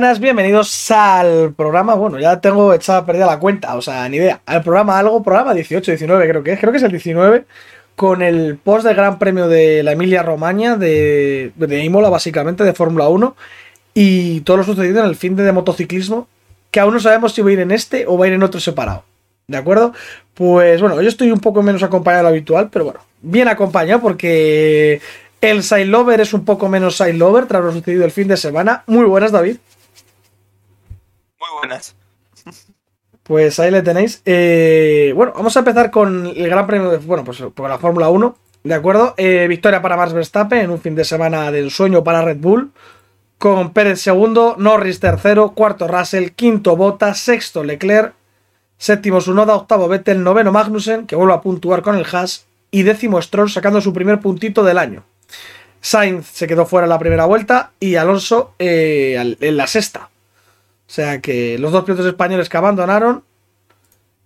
[0.00, 1.94] buenas, bienvenidos al programa.
[1.94, 4.40] Bueno, ya tengo echada perdida la cuenta, o sea, ni idea.
[4.46, 7.44] Al programa algo, programa 18, 19, creo que es, creo que es el 19,
[7.96, 12.74] con el post del Gran Premio de la Emilia Romagna de, de Imola, básicamente, de
[12.74, 13.34] Fórmula 1,
[13.92, 16.28] y todo lo sucedido en el fin de motociclismo,
[16.70, 18.44] que aún no sabemos si va a ir en este o va a ir en
[18.44, 19.02] otro separado.
[19.48, 19.94] ¿De acuerdo?
[20.32, 24.00] Pues bueno, yo estoy un poco menos acompañado de lo habitual, pero bueno, bien acompañado
[24.00, 25.00] porque
[25.40, 28.36] el side lover es un poco menos side lover tras lo sucedido el fin de
[28.36, 28.84] semana.
[28.86, 29.56] Muy buenas, David.
[31.58, 31.96] Buenas.
[33.22, 34.22] Pues ahí le tenéis.
[34.24, 36.98] Eh, bueno, vamos a empezar con el Gran Premio de.
[36.98, 38.36] Bueno, pues por la Fórmula 1.
[38.64, 39.14] ¿De acuerdo?
[39.16, 42.72] Eh, victoria para Max Verstappen en un fin de semana del sueño para Red Bull.
[43.38, 48.14] Con Pérez segundo, Norris tercero, cuarto Russell, quinto Bottas, sexto Leclerc,
[48.78, 53.22] séptimo Sunoda, octavo Vettel, noveno Magnussen, que vuelve a puntuar con el Haas, y décimo
[53.22, 55.04] Stroll sacando su primer puntito del año.
[55.80, 60.10] Sainz se quedó fuera en la primera vuelta y Alonso eh, en la sexta.
[60.88, 63.22] O sea que los dos pilotos españoles que abandonaron.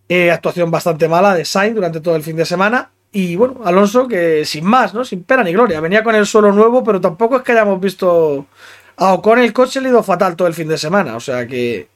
[0.08, 2.91] Eh, actuación bastante mala de Sainz durante todo el fin de semana.
[3.10, 5.05] Y bueno, Alonso que sin más, ¿no?
[5.05, 5.80] Sin pena ni gloria.
[5.80, 8.46] Venía con el suelo nuevo, pero tampoco es que hayamos visto.
[8.96, 11.16] A Ocon el coche le ido fatal todo el fin de semana.
[11.16, 11.88] O sea que.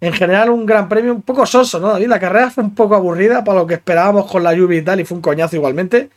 [0.00, 2.08] En general, un gran premio un poco soso, ¿no, David?
[2.08, 5.00] La carrera fue un poco aburrida para lo que esperábamos con la lluvia y tal,
[5.00, 6.10] y fue un coñazo igualmente.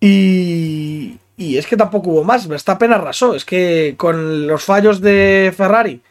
[0.00, 2.46] Y, y es que tampoco hubo más.
[2.48, 3.34] Verstappen arrasó.
[3.34, 6.02] Es que con los fallos de Ferrari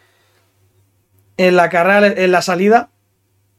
[1.39, 2.89] en la carrera, en la salida,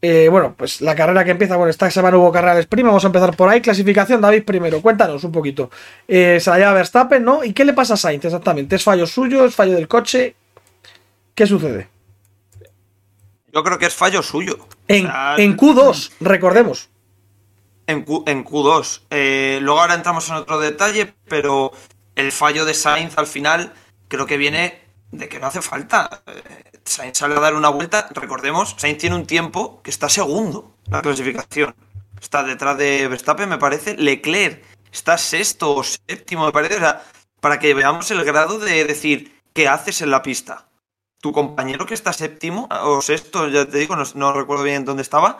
[0.03, 3.05] eh, bueno, pues la carrera que empieza, bueno, esta semana hubo carrera de sprint, vamos
[3.05, 3.61] a empezar por ahí.
[3.61, 5.71] Clasificación, David primero, cuéntanos un poquito.
[6.07, 7.43] Eh, se la lleva Verstappen, ¿no?
[7.43, 8.77] ¿Y qué le pasa a Sainz exactamente?
[8.77, 9.45] ¿Es fallo suyo?
[9.45, 10.37] ¿Es fallo del coche?
[11.35, 11.89] ¿Qué sucede?
[13.53, 14.59] Yo creo que es fallo suyo.
[14.87, 15.09] En,
[15.39, 16.91] en Q2, recordemos
[17.91, 18.03] en,
[18.45, 21.73] Q, 2 eh, luego ahora entramos en otro detalle, pero
[22.15, 23.73] el fallo de Sainz al final
[24.09, 26.23] creo que viene de que no hace falta.
[26.27, 30.77] Eh, Sainz sale a dar una vuelta, recordemos, Sainz tiene un tiempo que está segundo
[30.89, 31.75] la clasificación.
[32.21, 33.97] Está detrás de Verstappen, me parece.
[33.97, 34.63] Leclerc
[34.93, 36.77] está sexto o séptimo, me parece.
[36.77, 37.03] O sea,
[37.41, 40.69] para que veamos el grado de decir qué haces en la pista.
[41.21, 45.03] Tu compañero que está séptimo o sexto, ya te digo, no, no recuerdo bien dónde
[45.03, 45.39] estaba,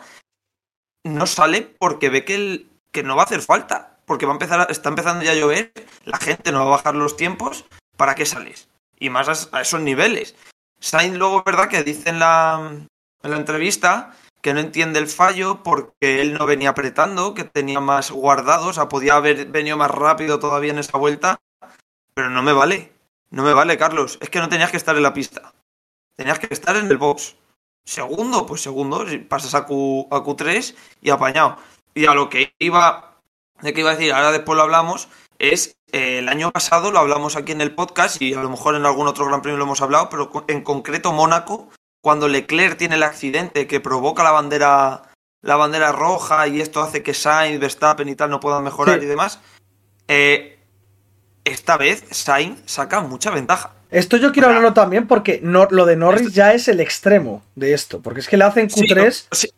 [1.03, 3.99] no sale porque ve que, el, que no va a hacer falta.
[4.05, 5.71] Porque va a empezar, está empezando ya a llover,
[6.05, 7.65] la gente no va a bajar los tiempos.
[7.95, 8.67] ¿Para qué sales?
[9.01, 10.35] Y más a, esos niveles.
[10.79, 11.67] Sainz luego, ¿verdad?
[11.67, 12.71] Que dice en la,
[13.23, 17.79] en la entrevista que no entiende el fallo porque él no venía apretando, que tenía
[17.79, 21.39] más guardados, o sea, podía haber venido más rápido todavía en esa vuelta,
[22.13, 22.91] pero no me vale,
[23.29, 25.53] no me vale, Carlos, es que no tenías que estar en la pista,
[26.15, 27.35] tenías que estar en el box.
[27.83, 31.57] Segundo, pues segundo, pasas a, Q, a Q3 y apañado.
[31.95, 33.17] Y a lo que iba,
[33.61, 35.09] de que iba a decir, ahora después lo hablamos,
[35.41, 38.75] es eh, el año pasado lo hablamos aquí en el podcast y a lo mejor
[38.75, 41.69] en algún otro Gran Premio lo hemos hablado, pero en concreto Mónaco,
[41.99, 45.03] cuando Leclerc tiene el accidente que provoca la bandera
[45.41, 49.07] la bandera roja y esto hace que Sainz, Verstappen y tal no puedan mejorar y
[49.07, 49.39] demás,
[50.07, 50.59] eh,
[51.43, 53.73] esta vez Sainz saca mucha ventaja.
[53.89, 58.01] Esto yo quiero hablarlo también porque lo de Norris ya es el extremo de esto,
[58.01, 59.51] porque es que le hacen Q3.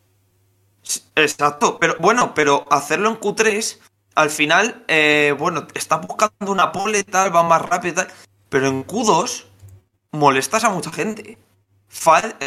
[1.17, 3.77] exacto, pero bueno, pero hacerlo en Q3,
[4.15, 8.07] al final, eh, bueno, está buscando una pole tal, va más rápido tal,
[8.49, 9.45] pero en Q2
[10.11, 11.37] molestas a mucha gente.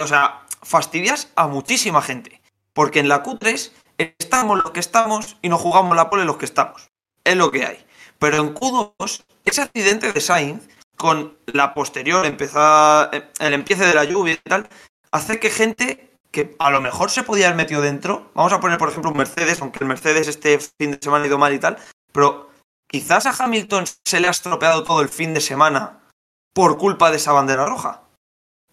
[0.00, 2.41] o sea, fastidias a muchísima gente.
[2.72, 6.44] Porque en la Q3 estamos los que estamos y no jugamos la pole los que
[6.44, 6.91] estamos.
[7.25, 7.84] Es lo que hay.
[8.19, 14.04] Pero en Q2, ese accidente de Sainz con la posterior, empezar, el empiece de la
[14.04, 14.69] lluvia y tal,
[15.10, 16.06] hace que gente
[16.37, 19.17] que a lo mejor se podía haber metido dentro, vamos a poner por ejemplo un
[19.17, 21.79] Mercedes, aunque el Mercedes este fin de semana ha ido mal y tal,
[22.13, 22.51] pero
[22.87, 25.99] quizás a Hamilton se le ha estropeado todo el fin de semana
[26.53, 28.03] por culpa de esa bandera roja.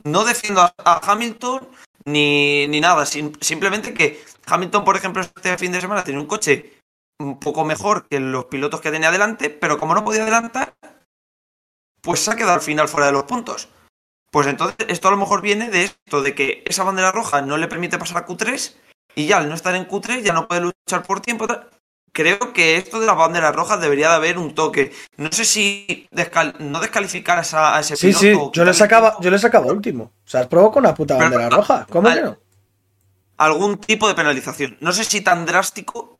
[0.03, 0.73] No defiendo a,
[1.09, 1.66] Hamilton
[2.03, 6.82] ni, ni nada, simplemente que Hamilton, por ejemplo, este fin de semana tiene un coche
[7.22, 10.73] un poco mejor que los pilotos que tenía delante, pero como no podía adelantar,
[12.02, 13.70] pues se ha quedado al final fuera de los puntos.
[14.34, 17.56] Pues entonces esto a lo mejor viene de esto, de que esa bandera roja no
[17.56, 18.74] le permite pasar a Q3
[19.14, 21.46] y ya al no estar en Q3 ya no puede luchar por tiempo.
[22.12, 24.91] Creo que esto de las banderas rojas debería de haber un toque.
[25.18, 26.09] No sé si
[26.58, 28.20] no descalificar a, ese piloto.
[28.20, 30.06] Sí, sí, yo le, sacaba, yo le sacaba último.
[30.06, 31.85] O sea, provoca una puta bandera roja.
[31.88, 32.38] ¿Cómo que no?
[33.38, 34.78] Algún tipo de penalización.
[34.80, 36.18] No sé si tan drástico,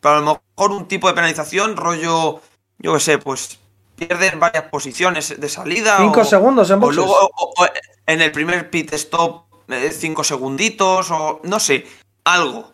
[0.00, 2.42] pero a lo mejor un tipo de penalización, rollo,
[2.78, 3.58] yo qué sé, pues
[3.96, 5.98] pierden varias posiciones de salida.
[5.98, 6.98] Cinco segundos en boxes.
[6.98, 7.30] O luego
[8.06, 11.84] en el primer pit stop eh, cinco segunditos o no sé,
[12.24, 12.72] algo.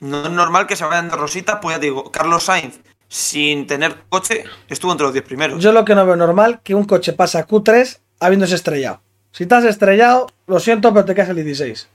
[0.00, 4.04] No es normal que se vayan de rosita, pues ya digo, Carlos Sainz sin tener
[4.08, 5.62] coche estuvo entre los 10 primeros.
[5.62, 9.02] Yo lo que no veo normal que un coche pasa a Q3 habiéndose estrellado.
[9.32, 11.88] Si te has estrellado, lo siento, pero te quedas el 16.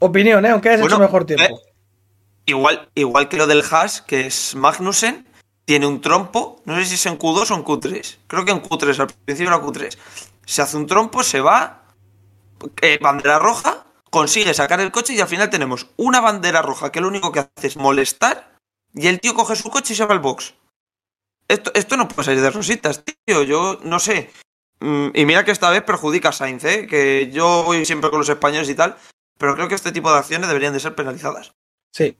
[0.00, 0.50] Opinión, ¿eh?
[0.50, 1.44] Aunque hayas Bueno, hecho mejor tiempo.
[1.44, 1.72] eh,
[2.46, 5.26] Igual, igual que lo del Haas, que es Magnussen,
[5.64, 8.16] tiene un trompo, no sé si es en Q2 o en Q3.
[8.26, 9.96] Creo que en Q3, al principio era Q3.
[10.44, 11.84] Se hace un trompo, se va,
[12.82, 17.00] eh, bandera roja, consigue sacar el coche y al final tenemos una bandera roja que
[17.00, 18.58] lo único que hace es molestar
[18.94, 20.54] y el tío coge su coche y se va al box.
[21.48, 23.42] Esto, esto no puede salir de rositas, tío.
[23.42, 24.30] Yo no sé.
[24.80, 26.86] Mm, Y mira que esta vez perjudica a Sainz, ¿eh?
[26.86, 28.96] que yo voy siempre con los españoles y tal,
[29.38, 31.54] pero creo que este tipo de acciones deberían de ser penalizadas.
[31.92, 32.16] Sí.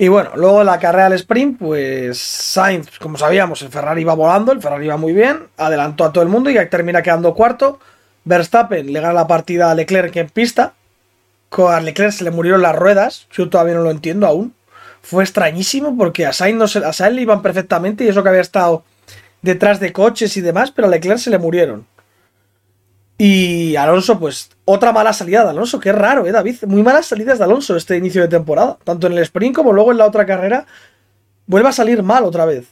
[0.00, 4.52] Y bueno, luego la carrera al sprint, pues Sainz, como sabíamos, el Ferrari iba volando,
[4.52, 7.80] el Ferrari iba muy bien, adelantó a todo el mundo y termina quedando cuarto.
[8.24, 10.74] Verstappen le gana la partida a Leclerc en pista.
[11.50, 14.54] A Leclerc se le murieron las ruedas, yo todavía no lo entiendo aún.
[15.02, 18.28] Fue extrañísimo porque a Sainz, no se- a Sainz le iban perfectamente y eso que
[18.28, 18.84] había estado
[19.42, 21.86] detrás de coches y demás, pero a Leclerc se le murieron.
[23.20, 25.80] Y Alonso, pues, otra mala salida de Alonso.
[25.80, 26.62] Qué raro, ¿eh, David?
[26.68, 28.78] Muy malas salidas de Alonso este inicio de temporada.
[28.84, 30.66] Tanto en el sprint como luego en la otra carrera.
[31.46, 32.68] Vuelve a salir mal otra vez.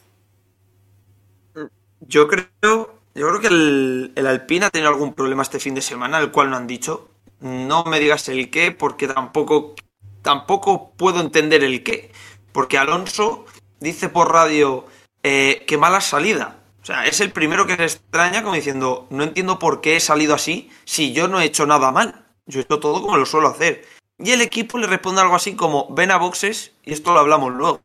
[2.01, 5.83] Yo creo, yo creo que el, el Alpine ha tenido algún problema este fin de
[5.83, 7.09] semana, el cual no han dicho.
[7.41, 9.75] No me digas el qué, porque tampoco,
[10.23, 12.13] tampoco puedo entender el qué.
[12.53, 13.47] Porque Alonso
[13.81, 14.85] dice por radio
[15.25, 16.61] eh, que mala salida.
[16.87, 20.01] O sea, es el primero que se extraña como diciendo, no entiendo por qué he
[20.01, 22.27] salido así si yo no he hecho nada mal.
[22.47, 23.85] Yo he hecho todo como lo suelo hacer.
[24.21, 27.53] Y el equipo le responde algo así como, ven a boxes y esto lo hablamos
[27.53, 27.81] luego.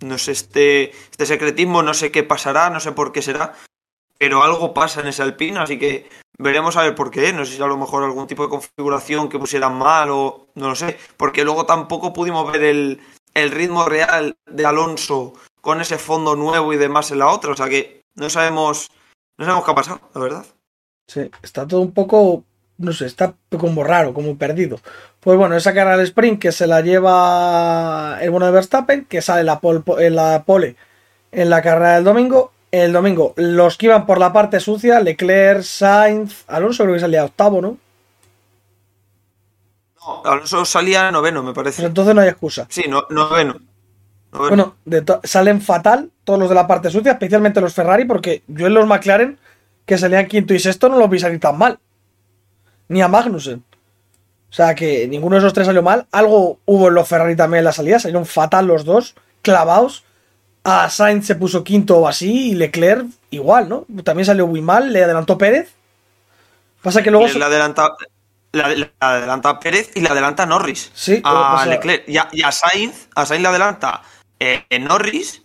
[0.00, 3.54] No sé, este, este secretismo, no sé qué pasará, no sé por qué será,
[4.18, 7.32] pero algo pasa en ese Alpine, así que veremos a ver por qué.
[7.32, 10.70] No sé si a lo mejor algún tipo de configuración que pusieran mal o no
[10.70, 13.00] lo sé, porque luego tampoco pudimos ver el,
[13.34, 17.56] el ritmo real de Alonso con ese fondo nuevo y demás en la otra, o
[17.56, 18.90] sea que no sabemos,
[19.38, 20.46] no sabemos qué ha pasado, la verdad.
[21.06, 22.44] Sí, está todo un poco,
[22.78, 24.78] no sé, está como raro, como perdido.
[25.20, 29.20] Pues bueno, esa carrera del sprint que se la lleva el bueno de Verstappen, que
[29.22, 30.76] sale la pole, en la pole
[31.32, 32.52] en la carrera del domingo.
[32.72, 37.24] El domingo, los que iban por la parte sucia, Leclerc, Sainz, Alonso creo que salía
[37.24, 37.76] octavo, ¿no?
[40.00, 41.84] No, Alonso salía noveno, me Pues parece.
[41.84, 42.66] entonces no hay excusa.
[42.70, 43.56] Sí, no, noveno.
[44.32, 44.48] Noveno.
[44.48, 48.68] Bueno, de salen fatal todos los de la parte sucia, especialmente los Ferrari, porque yo
[48.68, 49.36] en los McLaren,
[49.84, 51.80] que salían quinto y sexto, no los vi salir tan mal.
[52.86, 53.64] Ni a Magnussen.
[54.48, 56.06] O sea que ninguno de esos tres salió mal.
[56.12, 60.04] Algo hubo en los Ferrari también en la salida, salieron fatal los dos, clavados.
[60.62, 63.86] A Sainz se puso quinto o así, y Leclerc igual, ¿no?
[64.04, 65.74] También salió muy mal, le adelantó Pérez.
[66.80, 67.26] Pasa que luego.
[67.26, 67.88] Le, le adelanta,
[68.52, 70.92] la, la adelanta Pérez y le adelanta Norris.
[70.94, 72.08] Sí, a Leclerc.
[72.08, 74.02] Y a, y a Sainz, a Sainz le adelanta
[74.38, 75.42] eh, Norris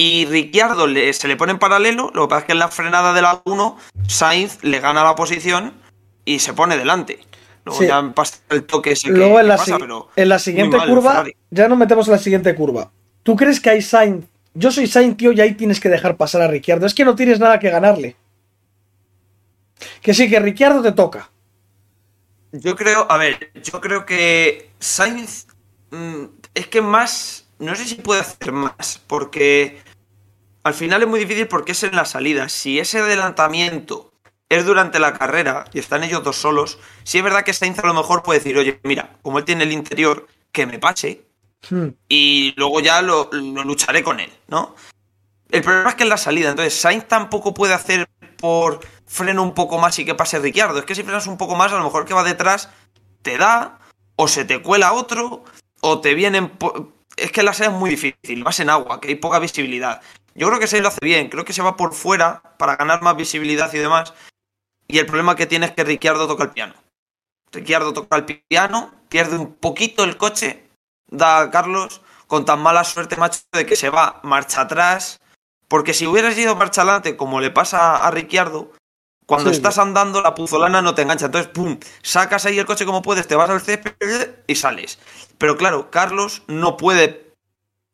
[0.00, 2.12] y Ricciardo le- se le pone en paralelo.
[2.14, 5.16] Lo que pasa es que en la frenada de la 1, Sainz le gana la
[5.16, 5.72] posición
[6.24, 7.18] y se pone delante.
[7.64, 7.88] Luego Sí.
[7.88, 10.40] ya pasa el toque ese que- Luego en la, pasa, si- pero en la muy
[10.40, 12.92] siguiente curva, ya nos metemos en la siguiente curva.
[13.24, 14.24] ¿Tú crees que hay Sainz?
[14.54, 16.86] Yo soy Sainz, tío, y ahí tienes que dejar pasar a Ricciardo.
[16.86, 18.14] Es que no tienes nada que ganarle.
[20.00, 21.30] Que sí, que Ricciardo te toca.
[22.52, 25.46] Yo creo, a ver, yo creo que Sainz
[25.90, 26.24] mm,
[26.54, 29.80] es que más, no sé si puede hacer más, porque
[30.62, 32.48] al final es muy difícil porque es en la salida.
[32.48, 34.12] Si ese adelantamiento
[34.48, 37.86] es durante la carrera y están ellos dos solos, sí es verdad que Sainz a
[37.86, 41.28] lo mejor puede decir, oye, mira, como él tiene el interior, que me pase
[41.70, 41.88] Hmm.
[42.08, 44.76] y luego ya lo, lo lucharé con él, ¿no?
[45.50, 49.54] El problema es que es la salida, entonces Sainz tampoco puede hacer por freno un
[49.54, 50.78] poco más y que pase Ricciardo.
[50.78, 52.68] Es que si frenas un poco más, a lo mejor que va detrás
[53.22, 53.78] te da,
[54.14, 55.44] o se te cuela otro,
[55.80, 56.52] o te vienen...
[57.16, 60.00] Es que la salida es muy difícil, vas en agua, que hay poca visibilidad.
[60.38, 63.02] Yo creo que Sainz lo hace bien, creo que se va por fuera para ganar
[63.02, 64.14] más visibilidad y demás.
[64.86, 66.74] Y el problema que tiene es que Ricciardo toca el piano.
[67.52, 70.68] Ricciardo toca el piano, pierde un poquito el coche,
[71.10, 75.20] da a Carlos con tan mala suerte, macho, de que se va marcha atrás.
[75.66, 78.72] Porque si hubieras ido marcha adelante, como le pasa a Ricciardo,
[79.26, 79.56] cuando Sí.
[79.56, 81.26] estás andando, la puzolana no te engancha.
[81.26, 84.98] Entonces, pum, sacas ahí el coche como puedes, te vas al césped y sales.
[85.36, 87.27] Pero claro, Carlos no puede,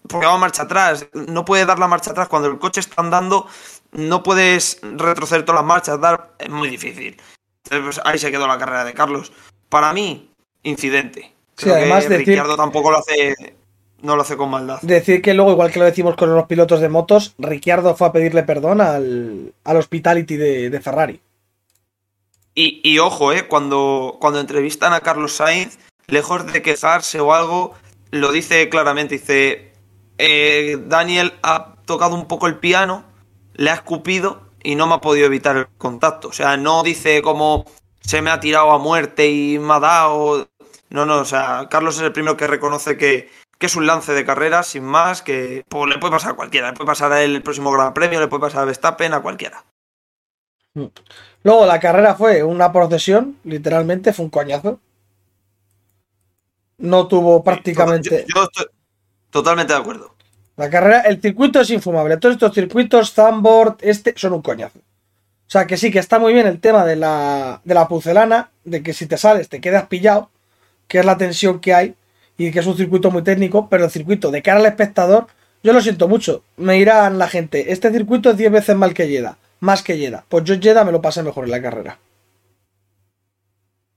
[0.08, 2.28] porque va marcha atrás, no puede dar la marcha atrás.
[2.28, 3.46] Cuando el coche está andando,
[3.92, 7.16] no puedes retroceder todas las marchas, dar, es muy difícil.
[7.64, 9.32] Entonces, pues, ahí se quedó la carrera de Carlos.
[9.68, 10.30] Para mí,
[10.62, 11.32] incidente.
[11.56, 13.34] Sí, Creo además que decir- tampoco lo hace,
[14.02, 14.80] no lo hace con maldad.
[14.82, 18.12] Decir que luego, igual que lo decimos con los pilotos de motos, Ricciardo fue a
[18.12, 21.20] pedirle perdón al, al hospitality de, de Ferrari.
[22.54, 27.75] Y, y ojo, eh, cuando, cuando entrevistan a Carlos Sainz, lejos de quejarse o algo,
[28.11, 29.73] lo dice claramente, dice,
[30.18, 33.04] eh, Daniel ha tocado un poco el piano,
[33.54, 36.28] le ha escupido y no me ha podido evitar el contacto.
[36.28, 37.66] O sea, no dice como
[38.00, 40.49] se me ha tirado a muerte y me ha dado.
[40.90, 44.12] No, no, o sea, Carlos es el primero que reconoce que, que es un lance
[44.12, 46.68] de carrera, sin más, que pues, le puede pasar a cualquiera.
[46.68, 49.23] Le puede pasar a él el próximo Gran Premio, le puede pasar a Verstappen, a
[49.23, 49.64] cualquiera.
[51.42, 54.80] Luego la carrera fue una procesión, literalmente, fue un coñazo.
[56.78, 58.26] No tuvo prácticamente.
[58.35, 58.66] Yo, estoy
[59.34, 60.14] totalmente de acuerdo.
[60.56, 62.18] La carrera, el circuito es infumable.
[62.18, 64.78] Todos estos circuitos, Zambord, este, son un coñazo.
[64.78, 68.50] O sea que sí, que está muy bien el tema de la, de la pucelana,
[68.64, 70.30] de que si te sales te quedas pillado,
[70.86, 71.96] que es la tensión que hay,
[72.38, 75.26] y que es un circuito muy técnico, pero el circuito de cara al espectador,
[75.64, 76.44] yo lo siento mucho.
[76.56, 80.24] Me dirán la gente, este circuito es 10 veces más que Jeddah, más que Jeddah.
[80.28, 81.98] Pues yo Jeddah me lo pasé mejor en la carrera.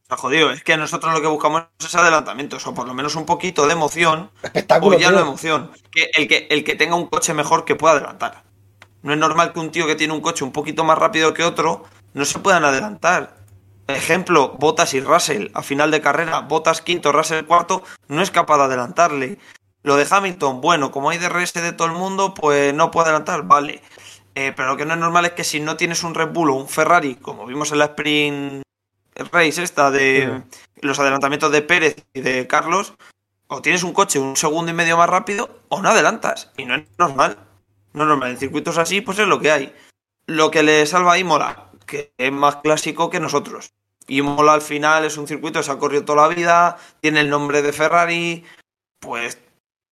[0.08, 3.26] Está jodido, es que nosotros lo que buscamos es adelantamientos, o por lo menos un
[3.26, 4.32] poquito de emoción.
[4.42, 4.96] Espectáculo.
[4.96, 5.18] O ya tío.
[5.18, 5.72] no emoción.
[5.92, 8.46] Que el, que el que tenga un coche mejor que pueda adelantar.
[9.02, 11.44] No es normal que un tío que tiene un coche un poquito más rápido que
[11.44, 11.84] otro
[12.14, 13.36] no se puedan adelantar.
[13.88, 18.60] Ejemplo, Botas y Russell a final de carrera, Botas quinto, Russell cuarto, no es capaz
[18.60, 19.40] de adelantarle.
[19.84, 23.44] Lo de Hamilton, bueno, como hay DRS de todo el mundo, pues no puede adelantar,
[23.44, 23.82] vale.
[24.36, 26.52] Eh, pero lo que no es normal es que si no tienes un Red Bull
[26.52, 28.67] o un Ferrari, como vimos en la Sprint
[29.32, 30.44] Race esta de
[30.82, 32.94] los adelantamientos de Pérez y de Carlos,
[33.48, 36.52] o tienes un coche un segundo y medio más rápido o no adelantas.
[36.58, 37.38] Y no es normal.
[37.94, 38.32] No es normal.
[38.32, 39.76] En circuitos así, pues es lo que hay.
[40.26, 43.74] Lo que le salva a Imola, que es más clásico que nosotros.
[44.08, 47.30] Imola al final es un circuito que se ha corrido toda la vida, tiene el
[47.30, 48.46] nombre de Ferrari,
[49.00, 49.40] pues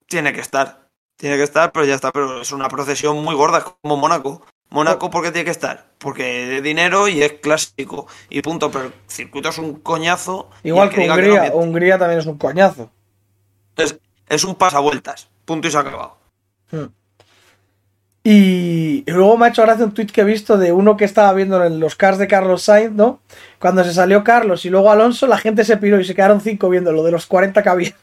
[0.06, 0.88] tiene que estar.
[1.16, 2.12] Tiene que estar, pero ya está.
[2.12, 4.42] Pero es una procesión muy gorda, es como Mónaco.
[4.70, 5.86] Mónaco, ¿por qué tiene que estar?
[5.98, 8.06] Porque de dinero y es clásico.
[8.28, 8.70] Y punto.
[8.70, 10.50] Pero el circuito es un coñazo.
[10.62, 11.52] Igual que no, Hungría.
[11.54, 12.90] Hungría también es un coñazo.
[13.76, 15.28] es, es un pasavueltas.
[15.44, 16.16] Punto y se ha acabado.
[16.70, 16.86] Hmm.
[18.28, 21.32] Y luego me ha hecho gracia un tweet que he visto de uno que estaba
[21.32, 23.20] viendo en los cars de Carlos Sainz, ¿no?
[23.60, 26.68] Cuando se salió Carlos y luego Alonso, la gente se piró y se quedaron cinco
[26.68, 27.94] viendo lo de los 40 que había.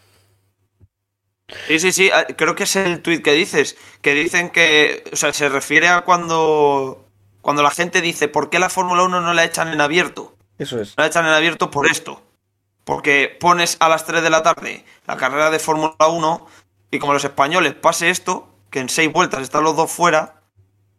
[1.67, 2.09] Sí, sí, sí.
[2.13, 3.77] ah, Creo que es el tuit que dices.
[4.01, 5.03] Que dicen que.
[5.13, 7.05] O sea, se refiere a cuando.
[7.41, 10.33] Cuando la gente dice, ¿por qué la Fórmula 1 no la echan en abierto?
[10.57, 10.95] Eso es.
[10.97, 12.21] No la echan en abierto por esto.
[12.85, 16.47] Porque pones a las 3 de la tarde la carrera de Fórmula 1
[16.91, 20.41] y como los españoles pase esto, que en 6 vueltas están los dos fuera,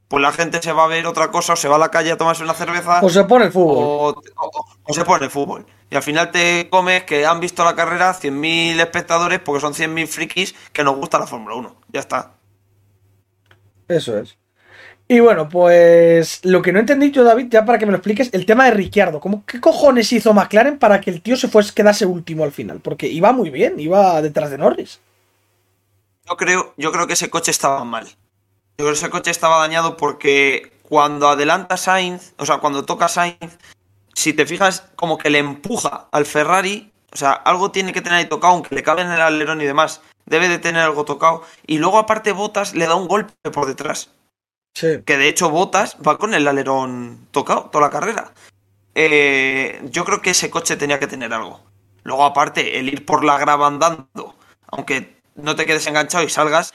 [0.08, 2.12] pues la gente se va a ver otra cosa o se va a la calle
[2.12, 3.76] a tomarse una cerveza O se pone el fútbol.
[3.78, 5.66] o, o- o se pone fútbol.
[5.94, 10.08] Y al final te comes que han visto la carrera 100.000 espectadores porque son 100.000
[10.08, 11.76] frikis que nos gusta la Fórmula 1.
[11.92, 12.34] Ya está.
[13.86, 14.36] Eso es.
[15.06, 18.28] Y bueno, pues lo que no entendí yo, David, ya para que me lo expliques,
[18.32, 19.20] el tema de Ricciardo.
[19.20, 22.80] ¿Cómo, ¿Qué cojones hizo McLaren para que el tío se fuese quedase último al final?
[22.80, 25.00] Porque iba muy bien, iba detrás de Norris.
[26.28, 28.06] Yo creo, yo creo que ese coche estaba mal.
[28.06, 28.14] Yo
[28.78, 33.58] creo que ese coche estaba dañado porque cuando adelanta Sainz, o sea, cuando toca Sainz,
[34.14, 38.18] si te fijas, como que le empuja al Ferrari, o sea, algo tiene que tener
[38.18, 41.42] ahí tocado, aunque le cabe en el alerón y demás, debe de tener algo tocado.
[41.66, 44.10] Y luego, aparte, Botas le da un golpe por detrás.
[44.74, 45.02] Sí.
[45.04, 48.32] Que de hecho, Botas va con el alerón tocado toda la carrera.
[48.94, 51.60] Eh, yo creo que ese coche tenía que tener algo.
[52.02, 54.34] Luego, aparte, el ir por la grava andando,
[54.66, 56.72] aunque no te quedes enganchado y salgas,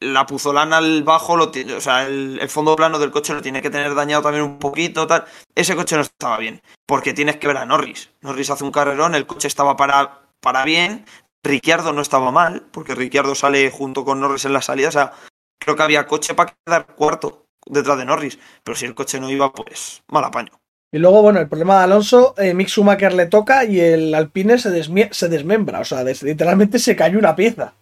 [0.00, 3.70] la puzolana al bajo, lo o sea, el, fondo plano del coche lo tiene que
[3.70, 5.24] tener dañado también un poquito, tal.
[5.54, 8.10] Ese coche no estaba bien, porque tienes que ver a Norris.
[8.20, 11.04] Norris hace un carrerón, el coche estaba para, para bien,
[11.42, 15.12] Ricciardo no estaba mal, porque Ricciardo sale junto con Norris en la salida, o sea,
[15.58, 19.30] creo que había coche para quedar cuarto detrás de Norris, pero si el coche no
[19.30, 20.52] iba, pues mal apaño.
[20.90, 24.56] Y luego, bueno, el problema de Alonso, eh, Mick Schumacher le toca y el Alpine
[24.56, 25.80] se, se desmembra.
[25.80, 27.74] O sea, literalmente se cayó una pieza.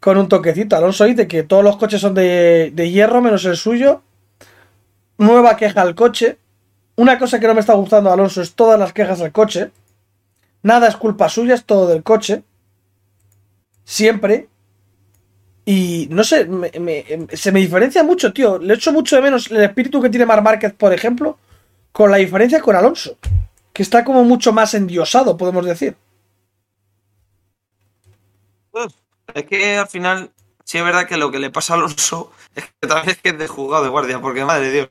[0.00, 0.76] Con un toquecito.
[0.76, 4.02] Alonso dice que todos los coches son de, de hierro menos el suyo.
[5.18, 6.38] Nueva queja al coche.
[6.96, 9.70] Una cosa que no me está gustando Alonso es todas las quejas al coche.
[10.62, 12.42] Nada es culpa suya, es todo del coche.
[13.84, 14.48] Siempre.
[15.66, 18.58] Y no sé, me- se me diferencia mucho, tío.
[18.58, 21.38] Le echo mucho de menos el espíritu que tiene Mar Márquez, por ejemplo,
[21.92, 23.16] con la diferencia con Alonso.
[23.72, 25.96] Que está como mucho más endiosado, podemos decir.
[29.34, 30.30] Es que al final,
[30.64, 33.30] sí es verdad que lo que le pasa a Alonso es que también es que
[33.30, 34.88] es de jugado de guardia, porque madre de Dios.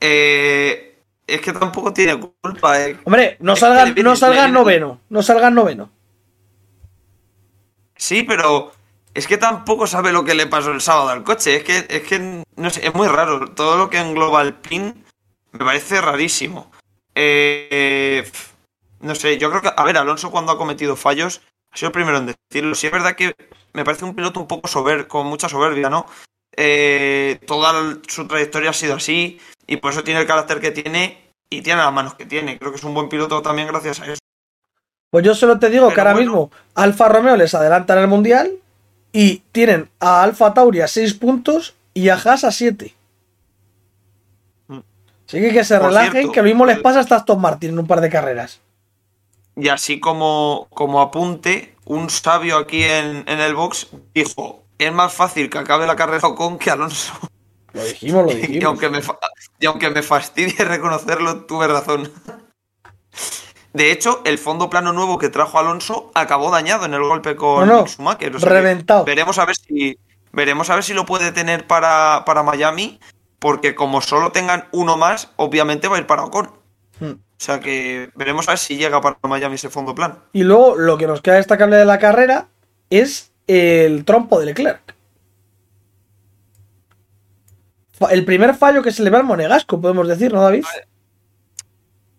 [0.00, 2.80] Eh, es que tampoco tiene culpa.
[2.80, 2.98] eh.
[3.04, 5.00] Hombre, no salgan, no salgan noveno.
[5.08, 5.90] No salgan noveno.
[7.96, 8.72] Sí, pero
[9.12, 11.56] es que tampoco sabe lo que le pasó el sábado al coche.
[11.56, 13.50] Es que, es que, no sé, es muy raro.
[13.52, 15.04] Todo lo que engloba el pin
[15.52, 16.70] me parece rarísimo.
[17.14, 18.30] Eh,
[19.00, 21.92] no sé, yo creo que, a ver, Alonso cuando ha cometido fallos ha sido el
[21.92, 22.74] primero en decirlo.
[22.74, 23.34] Sí es verdad que
[23.72, 26.06] me parece un piloto un poco sober, con mucha soberbia, ¿no?
[26.56, 31.30] Eh, toda su trayectoria ha sido así y por eso tiene el carácter que tiene
[31.50, 32.58] y tiene las manos que tiene.
[32.58, 34.18] Creo que es un buen piloto también gracias a eso.
[35.10, 36.30] Pues yo solo te digo Pero que ahora bueno.
[36.30, 38.52] mismo Alfa Romeo les adelanta en el Mundial
[39.12, 42.94] y tienen a Alfa Tauri a 6 puntos y a Haas a 7.
[44.66, 44.78] Mm.
[45.26, 47.70] Así que que se Por relajen, cierto, que lo mismo les pasa hasta Aston Martin
[47.70, 48.60] en un par de carreras.
[49.58, 55.12] Y así como, como apunte, un sabio aquí en, en el box dijo, es más
[55.12, 57.12] fácil que acabe la carrera Ocon que Alonso.
[57.72, 58.64] Lo dijimos, lo Y dijimos.
[58.66, 59.00] aunque, me,
[59.58, 62.12] y aunque me fastidie reconocerlo, tuve razón.
[63.72, 67.66] De hecho, el fondo plano nuevo que trajo Alonso acabó dañado en el golpe con
[67.66, 68.34] No, no, Schumacher.
[68.34, 69.04] o sea reventado.
[69.04, 69.98] Veremos a ver si
[70.32, 73.00] veremos a ver si lo puede tener para, para Miami,
[73.40, 76.50] porque como solo tengan uno más, obviamente va a ir para Ocon.
[77.00, 77.12] Mm.
[77.40, 80.24] O sea que veremos a ver si llega para Miami ese fondo plano.
[80.32, 82.48] Y luego lo que nos queda destacable de la carrera
[82.90, 84.94] es el trompo de Leclerc.
[88.10, 90.64] El primer fallo que se le ve al Monegasco, podemos decir, ¿no, David?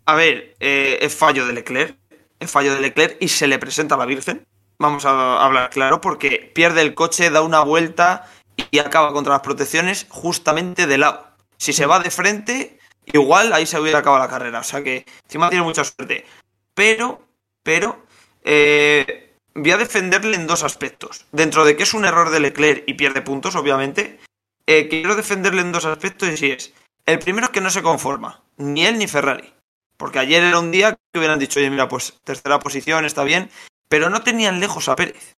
[0.05, 1.97] A ver, eh, es fallo de Leclerc.
[2.39, 4.45] Es fallo de Leclerc y se le presenta a la Virgen.
[4.77, 8.25] Vamos a hablar claro, porque pierde el coche, da una vuelta
[8.71, 11.27] y acaba contra las protecciones justamente de lado.
[11.57, 12.78] Si se va de frente,
[13.13, 14.59] igual ahí se hubiera acabado la carrera.
[14.59, 16.25] O sea que encima tiene mucha suerte.
[16.73, 17.21] Pero,
[17.63, 18.05] pero,
[18.43, 21.25] eh, voy a defenderle en dos aspectos.
[21.31, 24.19] Dentro de que es un error de Leclerc y pierde puntos, obviamente,
[24.65, 26.73] eh, quiero defenderle en dos aspectos y si es.
[27.05, 29.53] El primero es que no se conforma, ni él ni Ferrari.
[29.97, 33.49] Porque ayer era un día que hubieran dicho, oye, mira, pues tercera posición, está bien,
[33.89, 35.35] pero no tenían lejos a Pérez.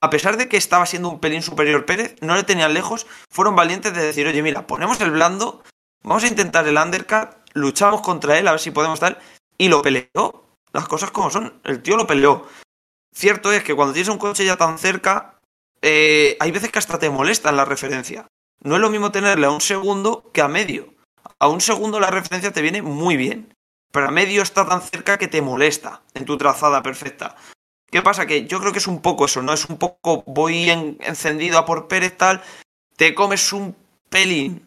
[0.00, 3.54] A pesar de que estaba siendo un pelín superior Pérez, no le tenían lejos, fueron
[3.54, 5.62] valientes de decir, oye, mira, ponemos el blando,
[6.04, 9.18] vamos a intentar el undercut, luchamos contra él, a ver si podemos tal,
[9.58, 10.44] y lo peleó.
[10.72, 12.46] Las cosas como son, el tío lo peleó.
[13.14, 15.38] Cierto es que cuando tienes un coche ya tan cerca,
[15.82, 18.26] eh, hay veces que hasta te molesta en la referencia.
[18.62, 20.94] No es lo mismo tenerle a un segundo que a medio.
[21.38, 23.52] A un segundo la referencia te viene muy bien,
[23.92, 27.36] pero a medio está tan cerca que te molesta en tu trazada perfecta.
[27.90, 28.26] ¿Qué pasa?
[28.26, 29.52] Que yo creo que es un poco eso, ¿no?
[29.52, 32.42] Es un poco, voy en- encendido a por Pérez tal,
[32.96, 33.76] te comes un
[34.08, 34.63] pelín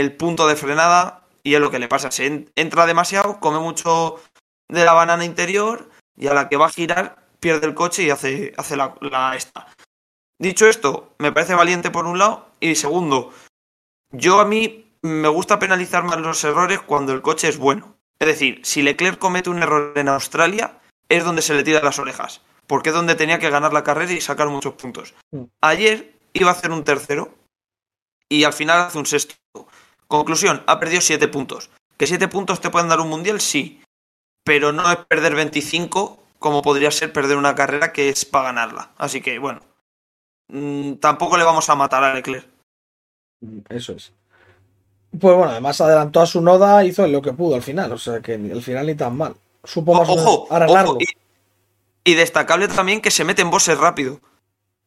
[0.00, 2.10] el punto de frenada y es lo que le pasa.
[2.10, 4.20] Se en- entra demasiado, come mucho
[4.68, 8.10] de la banana interior y a la que va a girar pierde el coche y
[8.10, 9.66] hace, hace la, la esta.
[10.38, 13.32] Dicho esto, me parece valiente por un lado y segundo,
[14.10, 17.96] yo a mí me gusta penalizar más los errores cuando el coche es bueno.
[18.18, 21.98] Es decir, si Leclerc comete un error en Australia, es donde se le tira las
[21.98, 25.14] orejas, porque es donde tenía que ganar la carrera y sacar muchos puntos.
[25.32, 25.44] Mm.
[25.60, 27.34] Ayer iba a hacer un tercero
[28.28, 29.34] y al final hace un sexto.
[30.08, 31.70] Conclusión, ha perdido 7 puntos.
[31.96, 33.40] ¿Que 7 puntos te pueden dar un mundial?
[33.40, 33.82] Sí.
[34.44, 38.90] Pero no es perder 25 como podría ser perder una carrera que es para ganarla.
[38.98, 39.60] Así que, bueno,
[40.48, 42.46] mm, tampoco le vamos a matar a Leclerc.
[43.70, 44.12] Eso es.
[45.18, 48.20] Pues bueno, además adelantó a su noda, hizo lo que pudo al final, o sea
[48.20, 49.34] que al final ni tan mal.
[49.62, 50.90] Supo más o menos Ojo, arreglarlo.
[50.90, 54.20] ojo, y, y destacable también que se mete en boxes rápido.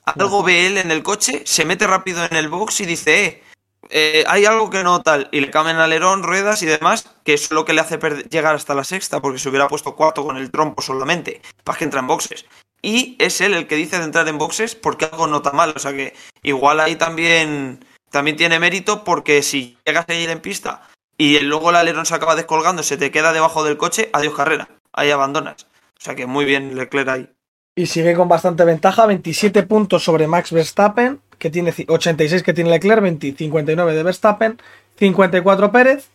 [0.05, 3.43] Algo ve él en el coche, se mete rápido en el box y dice, eh,
[3.89, 5.29] eh, hay algo que no tal.
[5.31, 8.75] Y le cambian alerón, ruedas y demás, que es lo que le hace llegar hasta
[8.75, 12.07] la sexta, porque se hubiera puesto cuarto con el trompo solamente, para que entra en
[12.07, 12.45] boxes.
[12.81, 15.73] Y es él el que dice de entrar en boxes porque algo no está mal.
[15.75, 20.39] O sea que igual ahí también, también tiene mérito porque si llegas a ir en
[20.39, 24.35] pista y luego el alerón se acaba descolgando, se te queda debajo del coche, adiós
[24.35, 25.67] carrera, ahí abandonas.
[25.97, 27.29] O sea que muy bien Leclerc ahí.
[27.75, 32.53] Y sigue con bastante ventaja, 27 puntos sobre Max Verstappen, que tiene ci- 86 que
[32.53, 34.59] tiene Leclerc, 20 59 de Verstappen,
[34.97, 36.07] 54 Pérez,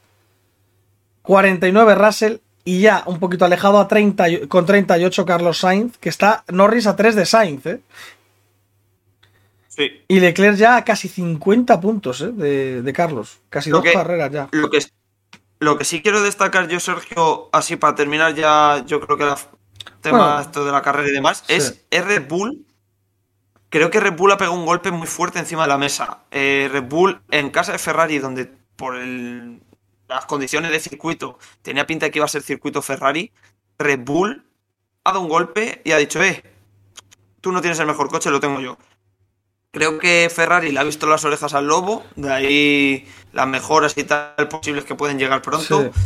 [1.22, 6.08] 49 Russell y ya un poquito alejado a 30, y- con 38 Carlos Sainz, que
[6.08, 7.80] está Norris a 3 de Sainz, ¿eh?
[9.68, 9.90] Sí.
[10.06, 12.30] Y Leclerc ya a casi 50 puntos ¿eh?
[12.32, 14.48] de, de Carlos, casi Lo dos que- carreras ya.
[14.52, 14.80] Lo que,
[15.60, 19.34] lo que sí quiero destacar yo, Sergio, así para terminar ya, yo creo que el
[20.02, 20.40] tema Bueno.
[20.40, 21.54] esto de la carrera y demás, Sí.
[21.54, 22.64] es Red Bull.
[23.72, 26.18] Creo que Red Bull ha pegado un golpe muy fuerte encima de la mesa.
[26.30, 29.62] Eh, Red Bull en casa de Ferrari, donde por el-
[30.08, 33.32] las condiciones de circuito tenía pinta de que iba a ser circuito Ferrari,
[33.78, 34.44] Red Bull
[35.04, 36.44] ha dado un golpe y ha dicho, eh,
[37.40, 38.76] tú no tienes el mejor coche, lo tengo yo.
[39.70, 44.04] Creo que Ferrari le ha visto las orejas al lobo, de ahí las mejoras y
[44.04, 45.90] tal posibles que pueden llegar pronto.
[45.94, 46.00] Sí.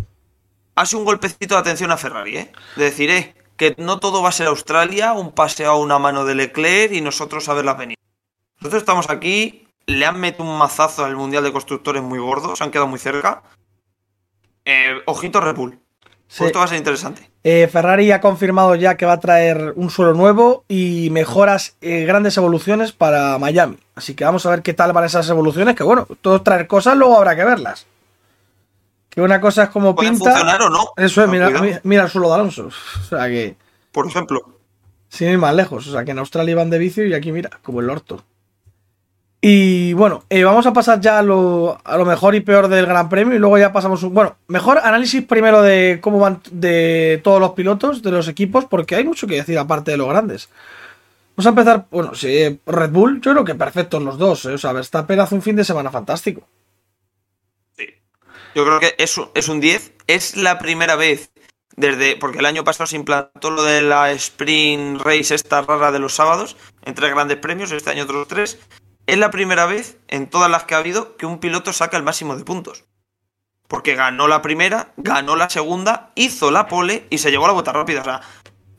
[0.76, 2.52] Ha sido un golpecito de atención a Ferrari, ¿eh?
[2.76, 6.24] De decir, eh, que no todo va a ser Australia, un paseo a una mano
[6.24, 7.96] de Leclerc y nosotros a verlas venir.
[8.60, 12.64] Nosotros estamos aquí, le han metido un mazazo al Mundial de Constructores muy gordo, se
[12.64, 13.42] han quedado muy cerca.
[14.64, 15.78] Eh, ojito Red Bull.
[16.28, 16.44] Sí.
[16.44, 17.30] Esto va a ser interesante.
[17.44, 22.04] Eh, Ferrari ha confirmado ya que va a traer un suelo nuevo y mejoras, eh,
[22.04, 23.78] grandes evoluciones para Miami.
[23.94, 26.96] Así que vamos a ver qué tal van esas evoluciones, que bueno, todo traer cosas,
[26.96, 27.86] luego habrá que verlas.
[29.16, 30.18] Que una cosa es como pinta.
[30.30, 30.84] funcionar o no.
[30.96, 31.80] Eso es, Ten mira, cuidado.
[31.84, 32.66] mira, el suelo de Alonso.
[32.68, 33.56] O sea que.
[33.90, 34.40] Por ejemplo.
[35.08, 35.86] Sin ir más lejos.
[35.88, 38.22] O sea que en Australia iban de vicio y aquí, mira, como el orto.
[39.40, 42.86] Y bueno, eh, vamos a pasar ya a lo, a lo mejor y peor del
[42.86, 44.12] Gran Premio y luego ya pasamos un.
[44.12, 48.96] Bueno, mejor análisis primero de cómo van de todos los pilotos, de los equipos, porque
[48.96, 50.48] hay mucho que decir aparte de los grandes.
[51.36, 54.44] Vamos a empezar, bueno, sí, Red Bull, yo creo que perfectos los dos.
[54.46, 56.42] eh, O sea, Verstappen hace un fin de semana fantástico.
[58.56, 59.92] Yo creo que es, es un 10.
[60.06, 61.30] Es la primera vez
[61.76, 62.16] desde.
[62.16, 66.14] Porque el año pasado se implantó lo de la Sprint Race, esta rara de los
[66.14, 68.58] sábados, en tres grandes premios, este año otros tres.
[69.06, 72.02] Es la primera vez en todas las que ha habido que un piloto saca el
[72.02, 72.84] máximo de puntos.
[73.68, 77.74] Porque ganó la primera, ganó la segunda, hizo la pole y se llevó la vuelta
[77.74, 78.00] rápida.
[78.00, 78.22] O sea,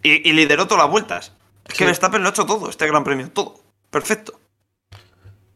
[0.02, 1.34] y, y lideró todas las vueltas.
[1.66, 1.86] Es que Sí.
[1.86, 3.60] Verstappen lo ha hecho todo, este gran premio, todo.
[3.92, 4.40] Perfecto.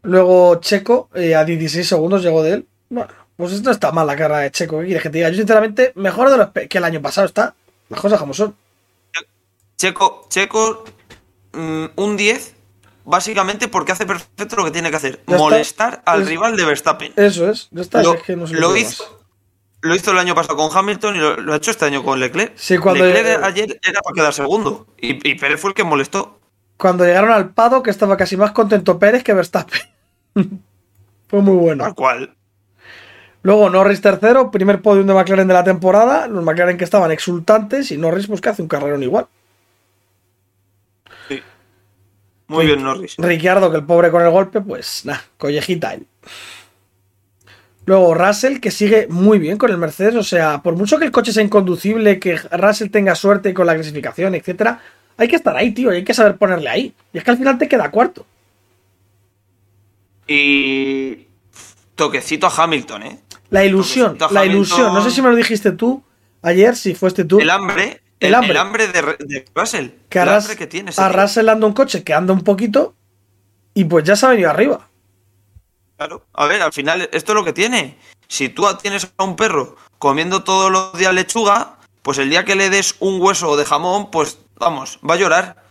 [0.03, 2.67] Luego Checo, eh, a 16 segundos llegó de él.
[2.89, 4.79] Bueno, pues esto está mal la cara de Checo.
[4.79, 5.29] ¿Qué quieres que te diga?
[5.29, 7.53] Yo, sinceramente, mejor de que el año pasado está.
[7.89, 8.55] Las cosas como son.
[9.77, 10.83] Checo, Checo,
[11.53, 12.55] mm, un 10,
[13.03, 15.37] básicamente porque hace perfecto lo que tiene que hacer: Ya está.
[15.37, 17.13] molestar al Es- rival de Verstappen.
[17.15, 17.67] Eso es.
[17.71, 18.03] Ya está.
[18.03, 19.11] Lo, es que no se lo puede hizo, más.
[19.81, 22.19] lo hizo el año pasado con Hamilton y lo, lo ha hecho este año con
[22.19, 22.53] Leclerc.
[22.55, 26.39] Sí, cuando- Leclerc ayer era para quedar segundo y, y Pérez fue el que molestó.
[26.77, 29.81] Cuando llegaron al Pado, que estaba casi más contento Pérez que Verstappen.
[31.27, 31.83] Fue muy bueno.
[31.85, 32.35] Tal cual.
[33.43, 36.27] Luego Norris tercero, primer podium de McLaren de la temporada.
[36.27, 39.27] Los McLaren que estaban exultantes y Norris pues que hace un carrerón igual.
[41.27, 41.41] Sí.
[42.47, 43.15] Muy bien, Norris.
[43.17, 46.05] Ricciardo, que el pobre con el golpe, pues nada, collejita él.
[47.85, 50.15] Luego Russell, que sigue muy bien con el Mercedes.
[50.15, 53.73] O sea, por mucho que el coche sea inconducible, que Russell tenga suerte con la
[53.73, 54.79] clasificación, etcétera,
[55.17, 56.93] hay que estar ahí, tío, y hay que saber ponerle ahí.
[57.11, 58.25] Y es que al final te queda cuarto.
[60.27, 61.27] Y.
[62.01, 63.19] Toquecito a Hamilton, ¿eh?
[63.51, 64.49] La ilusión, la Hamilton.
[64.51, 64.93] ilusión.
[64.93, 66.03] No sé si me lo dijiste tú
[66.41, 67.39] ayer, si fuiste tú.
[67.39, 68.01] El hambre.
[68.19, 68.51] El El, hambre.
[68.51, 69.89] el hambre de, de Russell.
[70.09, 70.91] que el hambre que tiene.
[70.97, 71.09] a.
[71.09, 72.95] Russell anda un coche que anda un poquito
[73.75, 74.89] y pues ya se ha venido arriba.
[75.97, 76.25] Claro.
[76.33, 77.97] A ver, al final, esto es lo que tiene.
[78.27, 82.55] Si tú tienes a un perro comiendo todos los días lechuga, pues el día que
[82.55, 85.63] le des un hueso de jamón, pues vamos, va a llorar.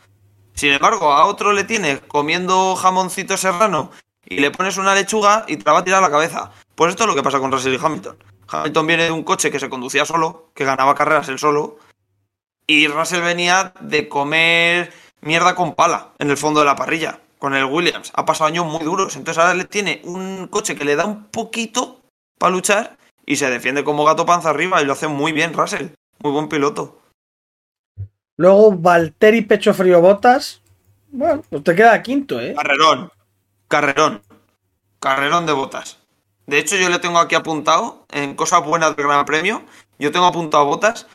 [0.55, 3.91] Sin embargo, a otro le tienes comiendo jamoncito serrano
[4.31, 6.51] y le pones una lechuga y te la va a tirar a la cabeza.
[6.75, 8.17] Pues esto es lo que pasa con Russell y Hamilton.
[8.49, 11.79] Hamilton viene de un coche que se conducía solo, que ganaba carreras él solo,
[12.67, 17.55] y Russell venía de comer mierda con pala en el fondo de la parrilla, con
[17.55, 18.13] el Williams.
[18.15, 19.17] Ha pasado años muy duros.
[19.17, 22.01] Entonces ahora le tiene un coche que le da un poquito
[22.39, 25.89] para luchar y se defiende como gato panza arriba y lo hace muy bien Russell.
[26.21, 27.01] Muy buen piloto.
[28.37, 30.63] Luego Valtteri Pecho Frío Botas.
[31.09, 32.55] Bueno, pues te queda quinto, ¿eh?
[32.55, 33.11] Carrerón.
[33.71, 34.23] Carrerón.
[34.99, 35.99] Carrerón de botas.
[36.47, 39.63] De hecho, yo le tengo aquí apuntado en cosas buenas del Gran Premio.
[40.01, 41.07] Yo tengo apuntado a botas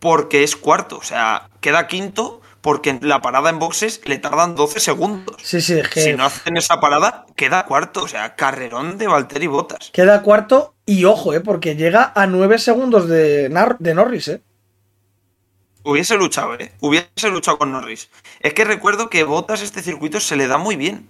[0.00, 0.98] porque es cuarto.
[0.98, 5.36] O sea, queda quinto porque en la parada en boxes le tardan 12 segundos.
[5.40, 8.02] Sí, sí, es que Si no hacen esa parada, queda cuarto.
[8.02, 9.90] O sea, carrerón de Valtteri Botas.
[9.92, 11.40] queda cuarto y ojo, ¿eh?
[11.40, 14.42] Porque llega a 9 segundos de, Nar- de Norris, ¿eh?
[15.84, 16.72] Hubiese luchado, ¿eh?
[16.80, 18.10] Hubiese luchado con Norris.
[18.40, 21.08] Es que recuerdo que Botas este circuito se le da muy bien.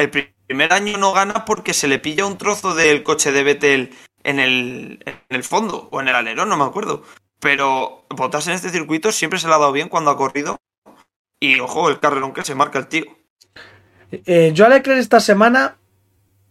[0.00, 3.42] El pri- primer año no gana porque se le pilla un trozo del coche de
[3.44, 7.02] Vettel en el, en el fondo o en el alerón, no me acuerdo.
[7.38, 10.56] Pero Botas en este circuito siempre se le ha dado bien cuando ha corrido.
[11.40, 13.04] Y ojo, el carrerón que se marca el tío.
[14.12, 15.76] Eh, yo a Leclerc esta semana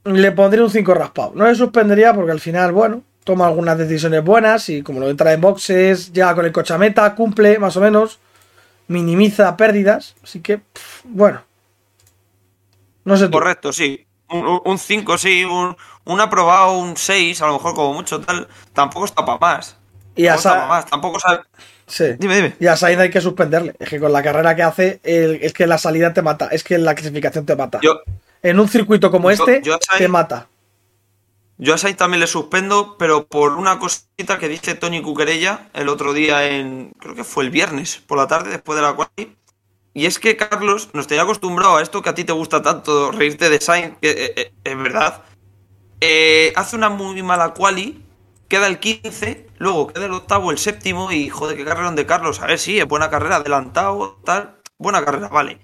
[0.06, 1.34] le pondría un 5 raspado.
[1.36, 5.34] No le suspendería porque al final, bueno, toma algunas decisiones buenas y como lo entra
[5.34, 8.20] en boxes, llega con el coche a meta, cumple más o menos,
[8.88, 10.16] minimiza pérdidas.
[10.24, 10.62] Así que,
[11.04, 11.49] bueno.
[13.10, 13.32] No sé tú.
[13.32, 14.06] Correcto, sí.
[14.30, 15.44] Un 5, sí.
[15.44, 18.48] Un, un aprobado, un 6, a lo mejor como mucho, tal.
[18.74, 19.76] Tampoco está para más.
[20.16, 21.22] Y a, Tampoco más.
[21.24, 21.42] Sabe.
[21.88, 22.04] sí.
[22.20, 22.56] Dime, dime.
[22.60, 23.76] Y a Sainz hay que suspenderle.
[23.80, 26.48] Es que con la carrera que hace, el- es que la salida te mata.
[26.52, 27.80] Es que la clasificación te mata.
[27.82, 28.02] Yo,
[28.44, 30.48] en un circuito como yo- este, yo Sainz- te mata.
[31.58, 35.90] Yo a Sainz también le suspendo, pero por una cosita que dice Tony Cuquerella el
[35.90, 36.92] otro día en.
[37.00, 39.36] Creo que fue el viernes por la tarde, después de la quali.
[39.94, 43.12] Y es que Carlos nos tenía acostumbrado a esto que a ti te gusta tanto,
[43.12, 45.24] reírte de Sainz, que eh, eh, es verdad.
[46.02, 48.04] Eh, hace una muy mala quali,
[48.48, 52.40] queda el 15, luego queda el octavo, el séptimo, y joder, qué carrerón de Carlos.
[52.42, 54.58] A ver, sí, es buena carrera, adelantado, tal.
[54.78, 55.60] Buena carrera, vale.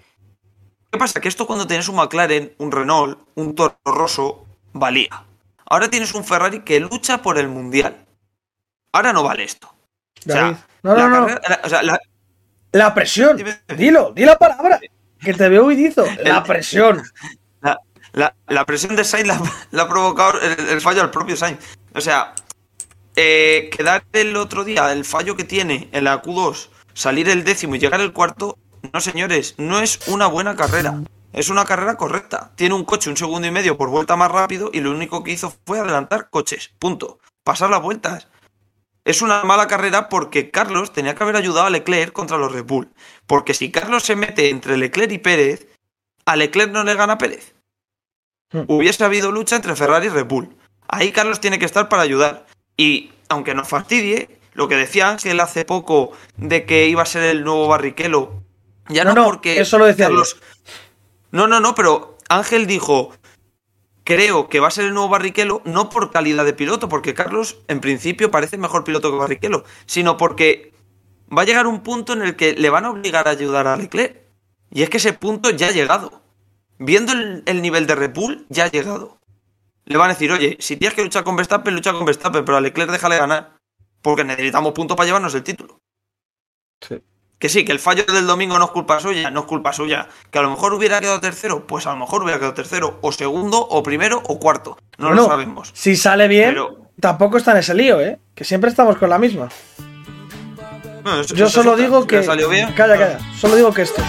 [0.92, 1.22] ¿Qué pasa?
[1.22, 5.26] Que esto cuando tienes un McLaren, un Renault, un Toro Rosso, valía.
[5.70, 8.06] Ahora tienes un Ferrari que lucha por el Mundial.
[8.92, 9.68] Ahora no vale esto.
[10.28, 10.58] O sea.
[10.84, 11.26] No, la no, no.
[11.28, 12.00] carrera- la- o sea, la-
[12.76, 13.38] La presión.
[13.78, 14.80] Dilo, di la palabra.
[15.20, 16.06] Que te veo huidizo.
[16.24, 17.02] La presión.
[17.62, 17.80] la-
[18.12, 21.60] la- la presión de Sainz la, la ha provocado el, el fallo al propio Sainz.
[21.94, 22.34] O sea,
[23.16, 27.76] eh, quedar el otro día, el fallo que tiene en la Q2, salir el décimo
[27.76, 28.58] y llegar el cuarto,
[28.92, 31.02] no señores, no es una buena carrera.
[31.32, 32.52] Es una carrera correcta.
[32.56, 35.32] Tiene un coche un segundo y medio por vuelta más rápido y lo único que
[35.32, 36.72] hizo fue adelantar coches.
[36.78, 37.20] Punto.
[37.44, 38.28] Pasar las vueltas.
[39.06, 42.65] Es una mala carrera porque Carlos tenía que haber ayudado a Leclerc contra los Red
[42.65, 42.89] Bull.
[43.28, 45.68] Porque si Carlos se mete entre Leclerc y Pérez,
[46.26, 47.54] a Leclerc no le gana Pérez.
[48.52, 48.63] Hmm.
[48.68, 50.56] Hubiese habido lucha entre Ferrari y Red Bull.
[50.88, 52.48] Ahí Carlos tiene que estar para ayudar.
[52.78, 57.24] Y aunque nos fastidie, lo que decía Ángel hace poco de que iba a ser
[57.24, 58.41] el nuevo Barrichello,
[58.89, 60.38] ya No, no, no, porque eso lo decía Carlos.
[61.32, 63.13] No, no, no, pero Ángel dijo,
[64.06, 67.58] creo que va a ser el nuevo Barrichello, no por calidad de piloto, porque Carlos
[67.68, 70.74] en principio parece mejor piloto que Barrichello, sino porque
[71.36, 73.76] va a llegar un punto en el que le van a obligar a ayudar a
[73.76, 74.22] Leclerc.
[74.72, 76.22] Y es que ese punto ya ha llegado.
[76.78, 78.13] Viendo el, el nivel de Red
[78.50, 79.20] ya ha llegado.
[79.86, 82.58] Le van a decir, oye, si tienes que luchar con Verstappen, lucha con Verstappen, pero
[82.58, 83.58] a Leclerc déjale ganar.
[84.02, 85.80] Porque necesitamos puntos para llevarnos el título.
[86.82, 87.02] Sí.
[87.39, 90.08] Que sí, que el fallo del domingo no es culpa suya, no es culpa suya.
[90.32, 93.12] Que a lo mejor hubiera quedado tercero, pues a lo mejor hubiera quedado tercero, o
[93.12, 94.78] segundo, o primero, o cuarto.
[94.98, 95.71] No Bueno, lo sabemos.
[95.74, 98.19] Si sale bien, Pero- tampoco está en ese lío, ¿eh?
[98.34, 99.50] Que siempre estamos con la misma.
[101.06, 102.24] Eso- Yo eso solo digo que.
[102.24, 102.71] salió bien.
[102.74, 103.19] Calla, calla.
[103.38, 104.02] Solo digo que esto.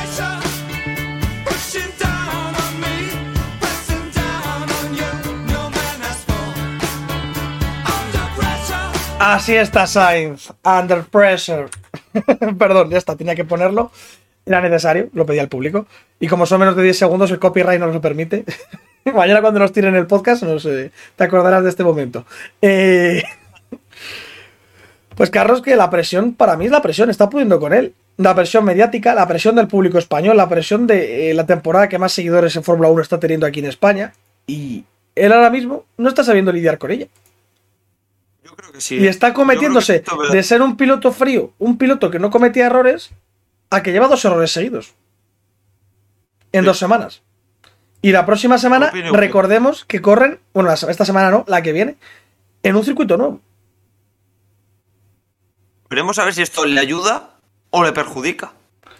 [9.18, 10.52] Así está Sainz.
[10.64, 11.68] Under pressure.
[12.58, 13.90] Perdón, ya está, tenía que ponerlo.
[14.44, 15.86] Era necesario, lo pedía el público.
[16.20, 18.44] Y como son menos de 10 segundos, el copyright no nos lo permite.
[19.14, 22.24] Mañana cuando nos tiren el podcast, sé, te acordarás de este momento.
[22.62, 23.22] Eh,
[25.16, 27.94] Pues Carlos, que la presión, para mí es la presión, está pudiendo con él.
[28.18, 31.98] La presión mediática, la presión del público español, la presión de eh, la temporada que
[31.98, 34.12] más seguidores en Fórmula 1 está teniendo aquí en España.
[34.46, 37.06] Y él ahora mismo no está sabiendo lidiar con ella.
[38.46, 38.96] Yo creo que sí.
[38.96, 42.66] Y está Yo creo cometiéndose de ser un piloto frío, un piloto que no cometía
[42.66, 43.10] errores,
[43.70, 44.94] a que lleva dos errores seguidos.
[46.52, 46.66] En Sí.
[46.66, 47.22] dos semanas.
[48.02, 51.96] Y la próxima semana, recordemos que corren, bueno, esta semana no, la que viene,
[52.62, 53.40] en un circuito nuevo.
[55.90, 57.30] Veremos a ver si esto le ayuda
[57.70, 58.52] o le perjudica.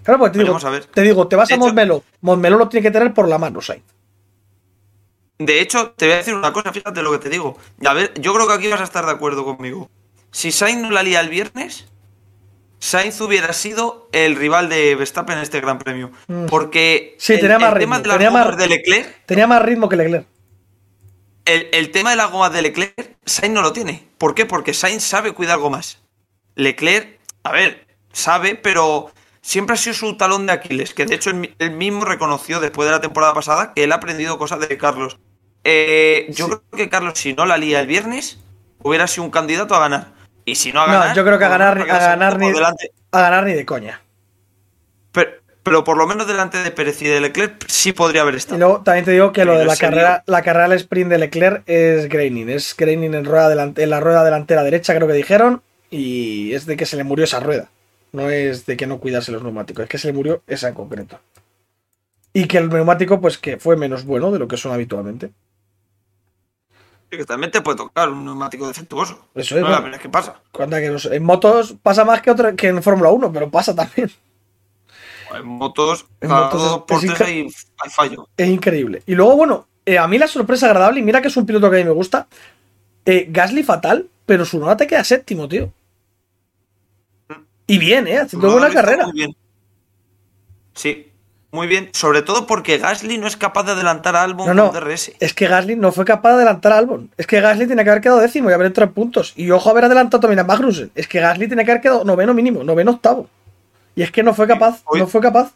[0.03, 0.85] Claro, porque te digo, Veremos a ver.
[0.87, 2.03] te digo, te vas De a Montmeló.
[2.21, 3.85] Montmeló lo tiene que tener por la mano, Sainz.
[5.39, 7.59] De hecho, te voy a decir una cosa, fíjate lo que te digo.
[7.85, 9.91] A ver, yo creo que aquí vas a estar de acuerdo conmigo.
[10.31, 11.87] Si Sainz no la lía el viernes,
[12.79, 16.11] Sainz hubiera sido el rival de Verstappen en este Gran Premio.
[16.29, 16.47] Mm.
[16.47, 19.47] Porque Sí, el, tenía más el ritmo, tema de las tenía más- de Leclerc, Tenía
[19.47, 20.27] más ritmo que Leclerc.
[21.45, 24.09] el, el tema de las gomas de Leclerc, Sainz no lo tiene.
[24.19, 24.47] ¿Por qué?
[24.47, 26.03] Porque Sainz sabe cuidar gomas.
[26.55, 29.11] Leclerc, a ver, sabe, pero
[29.43, 32.87] siempre ha sido su talón de Aquiles, que de hecho él, él mismo reconoció después
[32.87, 35.19] de la temporada pasada que él ha aprendido cosas de Carlos.
[35.69, 36.53] Eh, yo Sí.
[36.53, 38.39] creo que Carlos, si no la lía el viernes,
[38.83, 40.09] hubiera sido un candidato a ganar.
[40.45, 41.17] Y si no a No, ganar.
[41.17, 42.93] yo creo que a ganar, a ganar ni, delante.
[43.11, 44.01] a ganar ni de coña.
[45.11, 45.31] Pero,
[45.65, 48.59] pero por lo menos delante de Pérez y de Leclerc sí podría haber Y estado.
[48.61, 51.63] luego también te digo que lo de la carrera, la carrera al sprint de Leclerc
[51.67, 52.49] es graining.
[52.51, 55.63] Es graining en, rueda delante, en la rueda delantera derecha, creo que dijeron.
[55.91, 57.69] Y es de que se le murió esa rueda.
[58.13, 60.75] No es de que no cuidase los neumáticos, es que se le murió esa en
[60.75, 61.19] concreto.
[62.33, 65.31] Y que el neumático, pues que fue menos bueno de lo que son habitualmente.
[67.17, 69.27] Que también te puede tocar un neumático defectuoso.
[69.35, 70.41] Eso es, No, que pasa.
[70.53, 70.63] Que
[71.17, 74.11] en motos pasa más que, otra, que en Fórmula 1, pero pasa también.
[75.35, 77.47] En motos, En cada motos dos por es tres hay,
[77.79, 78.29] hay fallo.
[78.37, 79.03] Es increíble.
[79.07, 81.71] Y luego, bueno, eh, a mí la sorpresa agradable, y mira que es un piloto
[81.71, 82.27] que a mí me gusta.
[83.05, 85.73] eh, Gasly fatal, pero su nota te queda séptimo, tío.
[87.67, 88.19] Y bien, ¿eh?
[88.19, 89.05] Haciendo buena carrera.
[89.07, 89.37] Muy bien.
[90.75, 91.11] Sí,
[91.53, 91.89] muy bien.
[91.93, 94.71] Sobre todo porque Gasly no es capaz de adelantar a Albon No, no.
[94.73, 95.13] con DRS.
[95.21, 97.11] Es que Gasly no fue capaz de adelantar a Albon.
[97.17, 99.33] Es que Gasly tiene que haber quedado décimo y haber entrado en puntos.
[99.37, 100.91] Y ojo haber adelantado también a Magnussen.
[100.95, 103.29] Es que Gasly tiene que haber quedado noveno mínimo, noveno octavo.
[103.95, 105.53] Y es que no fue capaz, Hoy- no fue capaz.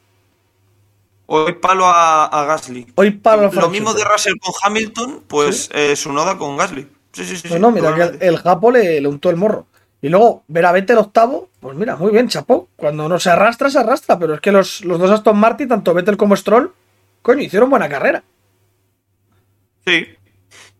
[1.26, 2.86] Hoy palo a, a Gasly.
[2.96, 6.88] Hoy para Lo mismo de Russell con Hamilton, pues eh, su noda con Gasly.
[7.12, 7.48] Sí, sí, sí.
[7.48, 9.66] No, sí, no, mira que el, el Japo le, le untó el morro.
[10.02, 12.68] Y luego, ver a Vettel octavo, pues mira, muy bien, chapó.
[12.76, 14.18] Cuando no se arrastra, se arrastra.
[14.18, 16.72] Pero es que los, los dos Aston Martin, tanto Vettel como Stroll,
[17.22, 18.22] coño, hicieron buena carrera.
[19.86, 20.06] Sí.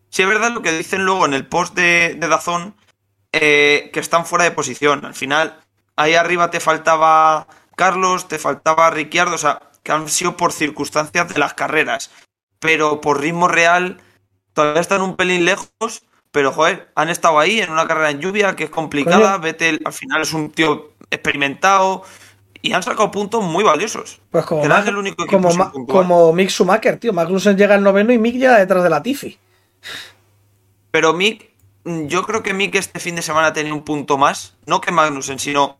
[0.09, 2.75] Sí, es verdad lo que dicen luego en el post de, de Dazón,
[3.31, 5.05] eh, que están fuera de posición.
[5.05, 5.59] Al final,
[5.95, 11.29] ahí arriba te faltaba Carlos, te faltaba Ricciardo, o sea, que han sido por circunstancias
[11.29, 12.11] de las carreras.
[12.59, 14.01] Pero por ritmo real,
[14.53, 16.03] todavía están un pelín lejos.
[16.31, 19.33] Pero, joder, han estado ahí en una carrera en lluvia que es complicada.
[19.33, 19.39] Coño.
[19.43, 22.03] Vettel al final es un tío experimentado
[22.61, 24.21] y han sacado puntos muy valiosos.
[24.31, 27.11] Pues como, Mag- el único como, Ma- como Mick Schumacher, tío.
[27.11, 29.37] Magnussen llega al noveno y Mick llega detrás de la Tiffy.
[30.91, 31.49] Pero Mick,
[31.83, 34.91] mm, yo creo que Mick este fin de semana tenía un punto más, no que
[34.91, 35.79] Magnussen, sino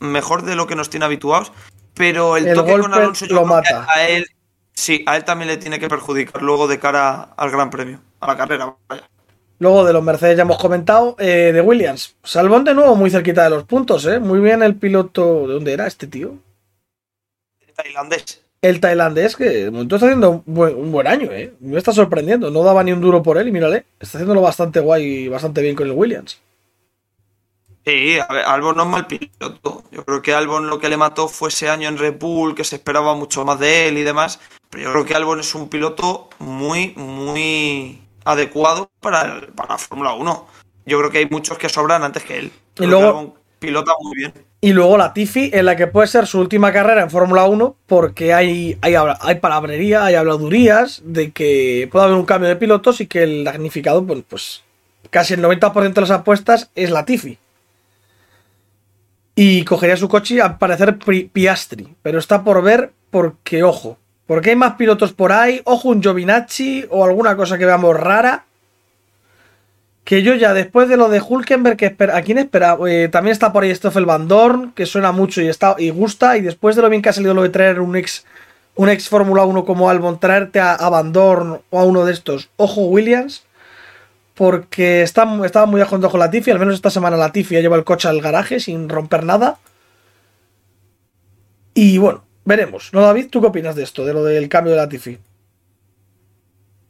[0.00, 1.52] mejor de lo que nos tiene habituados,
[1.94, 3.86] pero el, El toque con Alonso yo lo mata.
[3.88, 4.26] a él,
[4.74, 8.26] sí, a él también le tiene que perjudicar luego de cara al Gran Premio, a
[8.26, 9.08] la carrera, vaya.
[9.62, 11.14] Luego de los Mercedes ya hemos comentado.
[11.20, 12.16] eh, de Williams.
[12.24, 14.18] Salvón de nuevo muy cerquita de los puntos, ¿eh?
[14.18, 15.46] Muy bien el piloto.
[15.46, 16.34] ¿De dónde era este tío?
[17.76, 18.42] Tailandés.
[18.60, 21.54] El tailandés que de momento está haciendo un buen, un buen año, ¿eh?
[21.60, 22.50] Me está sorprendiendo.
[22.50, 23.86] No daba ni un duro por él y mírale.
[24.00, 26.40] Está haciéndolo bastante guay y bastante bien con el Williams.
[27.84, 29.84] Sí, a ver, Albon no es mal piloto.
[29.92, 32.64] Yo creo que Albon lo que le mató fue ese año en Red Bull, que
[32.64, 34.40] se esperaba mucho más de él y demás.
[34.70, 39.78] Pero yo creo que Albon es un piloto muy, muy adecuado para, el- para la
[39.78, 40.46] Fórmula 1.
[40.86, 42.52] Yo creo que hay muchos que sobran antes que él.
[42.74, 44.32] Creo luego- pilota muy bien.
[44.60, 47.76] Y luego la Tiffy, en la que puede ser su última carrera en Fórmula 1,
[47.86, 53.00] porque hay, hay, hay palabrería, hay habladurías de que puede haber un cambio de pilotos
[53.00, 54.62] y que el damnificado, pues, pues
[55.10, 57.38] casi el 90% de las apuestas es la Tiffy.
[59.34, 60.98] Y cogería su coche al parecer
[61.32, 63.98] Piastri, pero está por ver porque, ojo,
[64.32, 68.46] porque hay más pilotos por ahí, ojo un Giovinacci o alguna cosa que veamos rara.
[70.04, 72.78] Que yo ya después de lo de Hulkenberg, que espera, ¿a quién espera?
[72.88, 76.38] Eh, también está por ahí Stoffel Van Dorn, que suena mucho y, está, y gusta.
[76.38, 78.24] Y después de lo bien que ha salido lo de traer un ex,
[78.74, 82.14] un ex Fórmula 1 como Albon, traerte a, a Van Dorn o a uno de
[82.14, 83.44] estos, ojo Williams,
[84.32, 86.50] porque está, estaba muy ajondo con Latifi.
[86.52, 89.58] Al menos esta semana Latifi ya lleva el coche al garaje sin romper nada.
[91.74, 92.90] Y bueno, veremos.
[92.92, 93.28] ¿No, David?
[93.30, 95.18] ¿Tú qué opinas de esto, de lo del cambio de Latifi?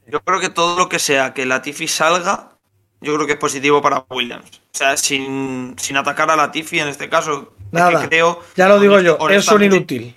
[0.07, 2.53] Yo creo que todo lo que sea que Latifi salga,
[3.01, 4.61] yo creo que es positivo para Williams.
[4.75, 7.33] O sea, sin, sin atacar a Latifi en este caso.
[7.33, 8.09] es que Nada.
[8.09, 10.17] creo, ya lo digo yo, es un inútil.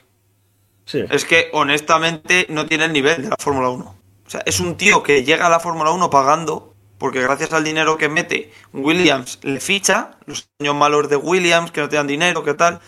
[0.86, 1.04] Sí.
[1.10, 3.96] Es que honestamente no tiene el nivel de la Fórmula 1.
[4.26, 7.64] O sea, es un tío que llega a la Fórmula 1 pagando, porque gracias al
[7.64, 12.08] dinero que mete, Williams le ficha, los años malos de Williams, que no te dan
[12.08, 12.82] dinero, que tal.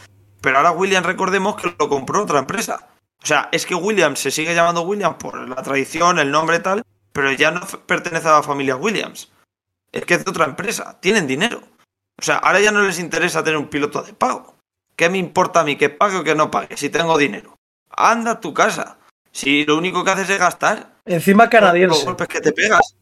[0.48, 2.88] Pero ahora Williams, recordemos que lo compró otra empresa.
[3.22, 6.84] O sea, es que Williams se sigue llamando Williams por la tradición, el nombre tal,
[7.12, 9.30] pero ya no pertenece a la familia Williams.
[9.92, 11.62] Es que es de otra empresa, tienen dinero.
[12.18, 14.56] O sea, ahora ya no les interesa tener un piloto de pago.
[14.96, 17.58] ¿Qué me importa a mí que pague o que no pague si tengo dinero?
[17.90, 19.00] Anda a tu casa.
[19.34, 22.06] Si lo único que haces es gastar Encima los canadiense.
[22.06, 22.96] golpes que te pegas.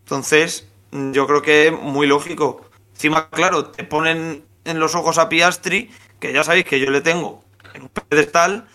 [0.00, 2.60] Entonces, yo creo que es muy lógico.
[2.92, 7.00] Encima, claro, te ponen en los ojos a Piastri, que ya sabéis que yo le
[7.00, 8.66] tengo en un pedestal,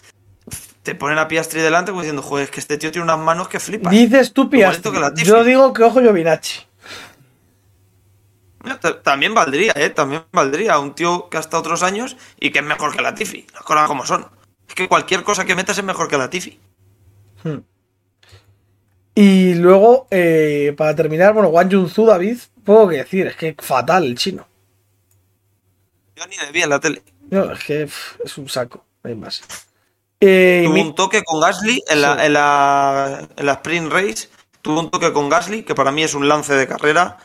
[0.84, 3.48] te ponen a Piastri delante como diciendo, joder, es que este tío tiene unas manos
[3.48, 3.92] que flipas.
[3.92, 4.92] Dices tú Piastri.
[5.24, 6.62] Yo digo que ojo Giovinacci.
[9.04, 9.90] También valdría, ¿eh?
[9.90, 13.46] También valdría un tío que ha estado otros años y que es mejor que Latifi.
[13.54, 14.26] Las cosas como son.
[14.68, 16.60] Es que cualquier cosa que metas es mejor que Latifi.
[19.16, 24.06] Y luego, eh, para terminar, bueno, Wang Junzu, David, poco que decir, es que fatal
[24.06, 24.48] el chino.
[26.16, 27.04] Yo ni le vi en la tele.
[27.30, 27.84] No, es que
[28.24, 29.42] es un saco, no hay más.
[30.20, 32.26] Eh, Tuvo mi- un toque con Gasly en la, Sí.
[32.26, 34.30] en, la, en la Sprint Race.
[34.62, 37.18] Tuvo un toque con Gasly, que para mí es un lance de carrera,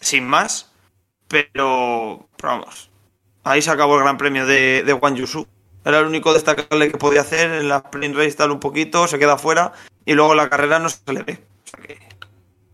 [0.00, 0.70] sin más.
[1.28, 2.90] Pero, vamos,
[3.44, 5.46] ahí se acabó el Gran Premio de, de Wang Yusu.
[5.84, 7.50] Era el único destacable que podía hacer.
[7.52, 9.72] En la Sprint Race tal un poquito, se queda fuera.
[10.04, 11.38] Y luego la carrera no se le ve.
[11.64, 11.94] O sea que,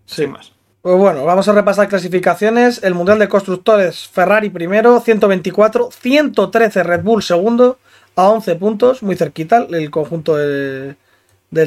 [0.07, 0.22] sí.
[0.22, 0.52] sin más.
[0.87, 2.81] Pues bueno, vamos a repasar clasificaciones.
[2.85, 7.81] El Mundial de Constructores, Ferrari primero, 124, 113 Red Bull segundo,
[8.14, 10.96] a 11 puntos, muy cerquita el conjunto del,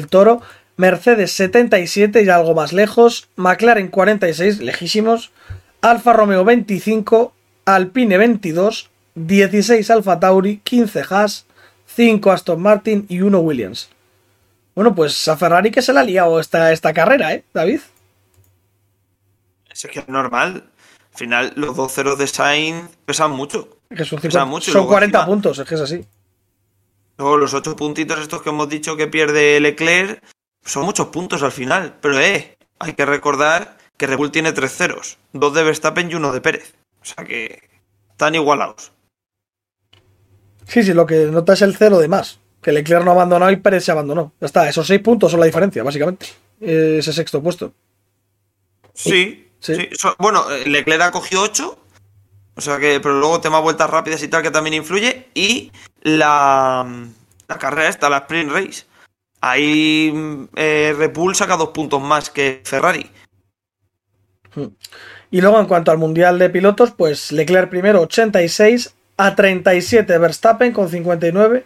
[0.08, 0.40] Toro.
[0.78, 3.28] Mercedes 77 y algo más lejos.
[3.36, 5.32] McLaren 46, lejísimos.
[5.82, 7.34] Alfa Romeo 25,
[7.66, 11.44] Alpine 22, 16 Alfa Tauri, 15 Haas,
[11.94, 13.90] 5 Aston Martin y 1 Williams.
[14.74, 17.80] Bueno, pues a Ferrari que se la ha liado esta, esta carrera, ¿eh, David?
[19.84, 20.70] Es que es normal.
[21.12, 23.78] Al final, los dos ceros de Sainz pesan mucho.
[23.88, 26.04] Que son, Pesa 50 mucho son luego 40 encima- puntos, es que es así.
[27.18, 30.22] Luego los ocho puntitos estos que hemos dicho que pierde Leclerc
[30.64, 31.96] son muchos puntos al final.
[32.00, 35.18] Pero eh, hay que recordar que Red Bull tiene tres ceros.
[35.32, 36.74] Dos de Verstappen y uno de Pérez.
[37.02, 37.68] O sea que
[38.10, 38.92] están igualados.
[40.66, 42.38] Sí, sí, lo que nota es el cero de más.
[42.62, 44.32] Que Leclerc no ha abandonado y Pérez se abandonó.
[44.40, 46.26] Ya está, esos 6 puntos son la diferencia, básicamente.
[46.60, 47.72] Eh, Ese sexto puesto.
[48.94, 49.74] Sí, Sí.
[49.74, 49.88] sí.
[49.92, 51.78] So- bueno, eh, Leclerc ha cogido ocho.
[52.56, 55.28] O sea que, pero luego tema vueltas rápidas y tal que también influye.
[55.34, 56.86] Y la,
[57.48, 58.84] la carrera esta, la Sprint Race.
[59.40, 60.12] Ahí
[60.56, 63.10] eh, Red Bull saca dos puntos más que Ferrari.
[65.30, 70.72] Y luego, en cuanto al Mundial de Pilotos, pues Leclerc primero 86, a 37 Verstappen
[70.72, 71.64] con 59,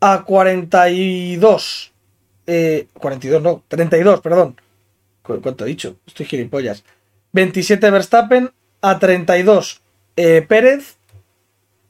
[0.00, 1.92] a 42,
[2.46, 4.60] eh, 42 no, 32, perdón.
[5.24, 5.96] ¿Cu- ¿Cuánto he dicho?
[6.06, 6.84] Estoy gilipollas.
[7.32, 9.80] 27 Verstappen, a 32
[10.16, 10.96] eh, Pérez,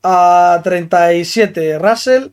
[0.02, 2.28] a 37 Russell.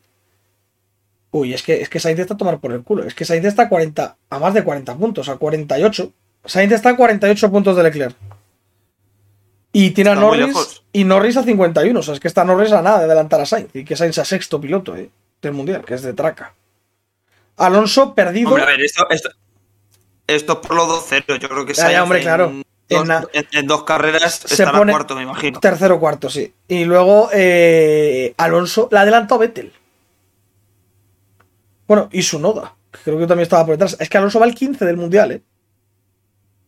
[1.32, 3.04] Uy, es que, es que Sainz está a tomar por el culo.
[3.04, 6.12] Es que Sainz está a 40, a más de 40 puntos, a 48.
[6.46, 8.16] Sainz está a 48 puntos de Leclerc.
[9.74, 11.98] Y tiene a Norris y Norris a 51.
[12.00, 13.74] O sea, es que está Norris a nada de adelantar a Sainz.
[13.74, 15.10] Y que Sainz sea sexto piloto eh,
[15.42, 16.54] del mundial, que es de traca.
[17.58, 18.50] Alonso perdido.
[18.50, 19.30] Hombre, a ver, esto, esto,
[20.28, 21.38] esto es por los 2-0.
[21.40, 22.52] Yo creo que Ya, ya, hombre, en claro.
[22.90, 25.60] Dos, En la- en- en dos carreras se estará pone cuarto, me imagino.
[25.62, 26.54] Tercero cuarto, sí.
[26.68, 29.72] Y luego eh, Alonso le adelantó a Vettel.
[31.88, 32.76] Bueno, y su Noda.
[33.04, 33.96] Creo que también estaba por detrás.
[34.00, 35.42] Es que Alonso va al 15 del mundial, ¿eh?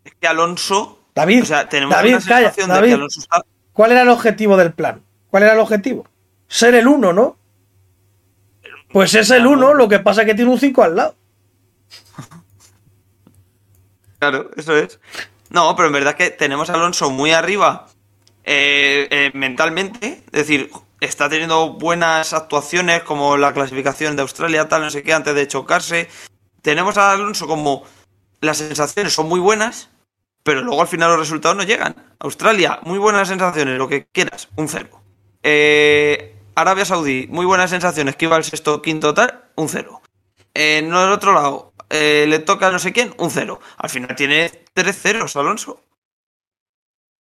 [0.05, 0.99] Es que Alonso.
[1.13, 2.87] David, o sea, tenemos David, una calla, sensación de David.
[2.89, 3.41] que Alonso está.
[3.73, 5.03] ¿Cuál era el objetivo del plan?
[5.29, 6.07] ¿Cuál era el objetivo?
[6.47, 7.37] Ser el 1, ¿no?
[8.91, 11.15] Pues es el 1, lo que pasa es que tiene un 5 al lado.
[14.23, 15.01] Claro, eso es.
[15.49, 17.87] No, pero en verdad que tenemos a Alonso muy arriba
[18.45, 20.23] eh, eh, mentalmente.
[20.27, 20.71] Es decir,
[21.01, 25.45] está teniendo buenas actuaciones como la clasificación de Australia, tal, no sé qué, antes de
[25.45, 26.07] chocarse.
[26.61, 27.83] Tenemos a Alonso como
[28.39, 29.89] las sensaciones son muy buenas,
[30.41, 31.93] pero luego al final los resultados no llegan.
[32.19, 35.01] Australia, muy buenas sensaciones, lo que quieras, un cero.
[35.43, 40.01] Eh, Arabia Saudí, muy buenas sensaciones, que iba al sexto, quinto, tal, un cero.
[40.53, 43.59] En el otro lado, eh, le toca a no sé quién, un cero.
[43.77, 45.81] Al final tiene tres ceros, Alonso.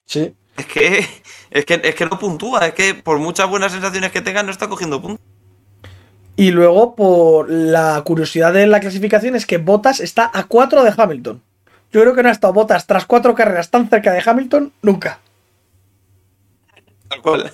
[0.05, 0.35] Sí.
[0.57, 1.07] Es que,
[1.49, 4.51] es que, es que no puntúa, es que por muchas buenas sensaciones que tenga, no
[4.51, 5.25] está cogiendo puntos.
[6.35, 10.93] Y luego, por la curiosidad de la clasificación, es que Bottas está a 4 de
[10.95, 11.41] Hamilton.
[11.91, 15.19] Yo creo que no ha estado Bottas tras cuatro carreras tan cerca de Hamilton nunca.
[17.09, 17.51] Tal cual.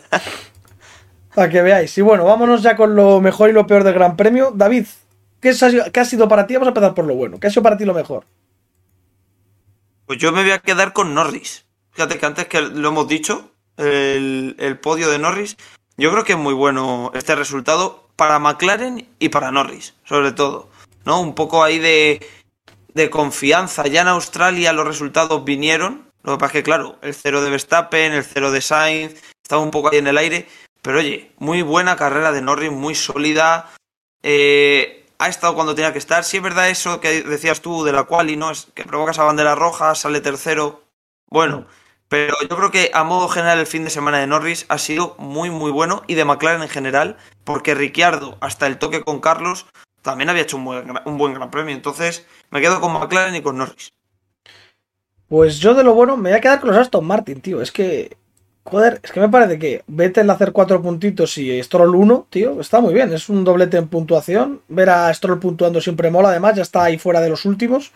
[1.34, 1.97] Para que veáis.
[1.97, 4.51] Y bueno, vámonos ya con lo mejor y lo peor del Gran Premio.
[4.55, 4.86] David,
[5.41, 6.53] ¿qué, ha sido para ti?
[6.55, 7.39] Vamos a empezar por lo bueno.
[7.39, 8.25] ¿Qué ha sido para ti lo mejor?
[10.05, 11.65] Pues yo me voy a quedar con Norris.
[11.91, 15.57] Fíjate que antes que lo hemos dicho, el, el podio de Norris,
[15.97, 20.69] yo creo que es muy bueno este resultado para McLaren y para Norris, sobre todo.
[21.05, 21.21] ¿No?
[21.21, 22.25] Un poco ahí de,
[22.93, 23.88] de confianza.
[23.88, 26.11] Ya en Australia los resultados vinieron.
[26.23, 29.61] Lo que pasa es que, claro, el cero de Verstappen, el cero de Sainz, estaba
[29.61, 30.47] un poco ahí en el aire.
[30.81, 33.69] Pero oye, muy buena carrera de Norris, muy sólida.
[34.23, 36.24] Eh, ha estado cuando tenía que estar.
[36.24, 38.51] Sí es verdad eso que decías tú de la quali, ¿no?
[38.51, 40.84] Es que provoca esa bandera roja, sale tercero.
[41.28, 41.65] Bueno,
[42.09, 45.15] pero yo creo que a modo general el fin de semana de Norris ha sido
[45.18, 49.65] muy muy bueno y de McLaren en general, porque Ricciardo hasta el toque con Carlos
[50.01, 51.76] también había hecho un buen, un buen gran premio.
[51.76, 53.91] Entonces me quedo con McLaren y con Norris.
[55.28, 57.61] Pues yo de lo bueno me voy a quedar con los Aston Martin, tío.
[57.61, 58.15] Es que,
[58.70, 62.82] joder, es que me parece que Vettel hacer cuatro puntitos y Stroll uno, tío, está
[62.82, 63.13] muy bien.
[63.13, 64.61] Es un doblete en puntuación.
[64.68, 67.91] Ver a Stroll puntuando siempre mola, además, ya está ahí fuera de los últimos.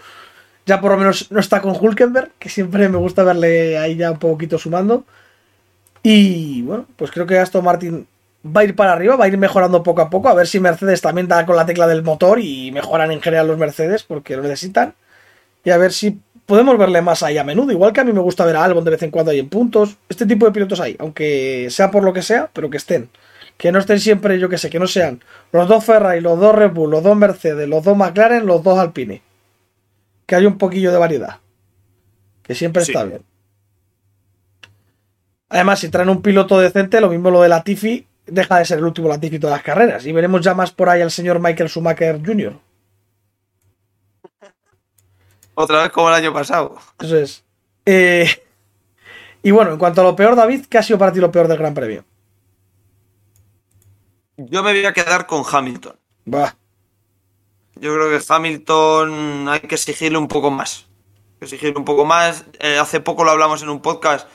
[0.66, 4.12] Ya por lo menos no está con Hulkenberg, que siempre me gusta verle ahí ya
[4.12, 5.04] un poquito sumando.
[6.04, 8.08] Y bueno, pues creo que Aston Martin
[8.46, 10.30] va a ir para arriba, va a ir mejorando poco a poco.
[10.30, 13.48] A ver si Mercedes también da con la tecla del motor y mejoran en general
[13.48, 14.94] los Mercedes, porque lo necesitan.
[15.66, 17.72] Y a ver si podemos verle más ahí a menudo.
[17.72, 19.50] Igual que a mí me gusta ver a Albon de vez en cuando ahí en
[19.50, 19.98] puntos.
[20.10, 23.10] Este tipo de pilotos hay, aunque sea por lo que sea, pero que estén.
[23.58, 26.56] Que no estén siempre, yo que sé, que no sean los dos Ferrari, los dos
[26.56, 29.22] Red Bull, los dos Mercedes, los dos McLaren, los dos Alpine.
[30.26, 31.38] Que hay un poquillo de variedad.
[32.44, 32.92] Que siempre Sí.
[32.92, 33.22] está bien.
[35.50, 38.86] Además, si traen un piloto decente, lo mismo lo de Latifi, deja de ser el
[38.86, 40.06] último Latifi de todas las carreras.
[40.06, 42.54] Y veremos ya más por ahí al señor Michael Schumacher Jr.
[45.56, 46.78] Otra vez como el año pasado.
[47.00, 47.44] Eso es.
[47.86, 48.28] Eh,
[49.44, 51.48] y bueno, en cuanto a lo peor, David, ¿qué ha sido para ti lo peor
[51.48, 52.06] del Gran Premio?
[54.38, 55.96] Yo me voy a quedar con Hamilton.
[56.26, 56.56] Bah,
[57.76, 60.88] Yo creo que Hamilton hay que exigirle un poco más.
[61.40, 62.46] Exigirle un poco más.
[62.60, 64.28] Eh, hace poco lo hablamos en un podcast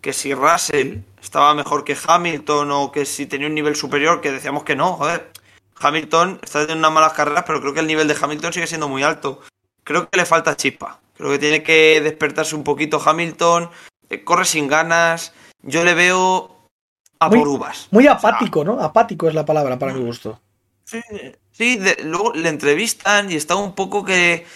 [0.00, 4.32] que si Russell estaba mejor que Hamilton o que si tenía un nivel superior, que
[4.32, 5.30] decíamos que no, joder.
[5.78, 8.88] Hamilton está teniendo unas malas carreras, pero creo que el nivel de Hamilton sigue siendo
[8.88, 9.40] muy alto.
[9.90, 11.00] Creo que le falta chispa.
[11.16, 13.68] Creo que tiene que despertarse un poquito Hamilton.
[14.08, 15.32] eh, corre sin ganas.
[15.62, 16.56] Yo le veo
[17.18, 17.88] a Muy- por uvas.
[17.90, 18.80] muy apático, ¿no?
[18.80, 20.40] Apático es la palabra para mi gusto.
[20.84, 21.00] Sí,
[21.50, 24.46] sí, de- luego le entrevistan y está un poco que.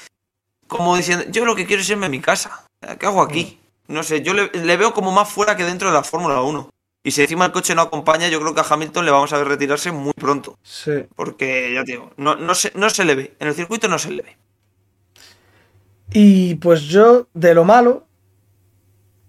[0.68, 2.64] Como diciendo, yo lo que quiero es irme a mi casa.
[3.00, 3.58] ¿Qué hago aquí?
[3.88, 6.70] No sé, yo le, le veo como más fuera que dentro de la Fórmula 1.
[7.02, 9.38] Y si encima el coche no acompaña, yo creo que a Hamilton le vamos a
[9.38, 10.58] ver retirarse muy pronto.
[10.62, 10.92] Sí.
[11.16, 13.34] Porque, ya te digo, no, no, se, no se le ve.
[13.40, 14.36] En el circuito no se le ve.
[16.12, 18.06] Y pues yo, de lo malo,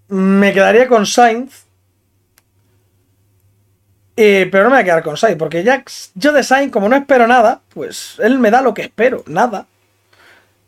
[0.08, 1.64] me quedaría con Sainz.
[4.18, 6.88] Eh, pero no me voy a quedar con Sainz, porque ya yo de Sainz, como
[6.88, 9.66] no espero nada, pues él me da lo que espero, nada.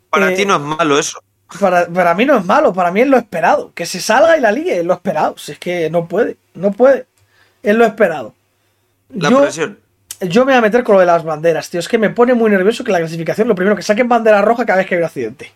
[0.09, 1.19] Para Eh, ti no es malo eso.
[1.59, 3.71] Para, para mí no es malo, para mí es lo esperado.
[3.73, 5.35] Que se salga y la ligue, es lo esperado.
[5.37, 7.07] Si es que no puede, no puede.
[7.63, 8.35] Es lo esperado.
[9.09, 9.79] La Yo- presión.
[10.21, 11.79] Yo me voy a meter con lo de las banderas, tío.
[11.79, 14.65] Es que me pone muy nervioso que la clasificación, lo primero, que saquen bandera roja
[14.65, 15.53] cada vez que hay un accidente.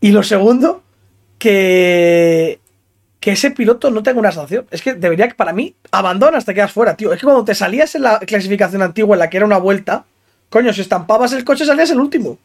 [0.00, 0.82] Y lo segundo,
[1.38, 2.60] que.
[3.20, 4.66] Que ese piloto no tenga una sanción.
[4.70, 7.10] Es que debería que, para mí, abandonas, te quedas fuera, tío.
[7.10, 10.04] Es que cuando te salías en la clasificación antigua en la que era una vuelta,
[10.50, 12.36] coño, si estampabas el coche salías el último.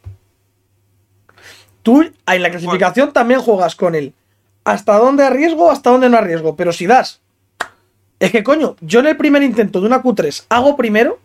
[1.83, 4.13] Tú en la clasificación también juegas con él.
[4.63, 5.69] ¿Hasta dónde arriesgo?
[5.69, 6.55] ¿Hasta dónde no arriesgo?
[6.55, 7.21] Pero si das.
[8.19, 11.19] Es que, coño, yo en el primer intento de una Q3 hago primero,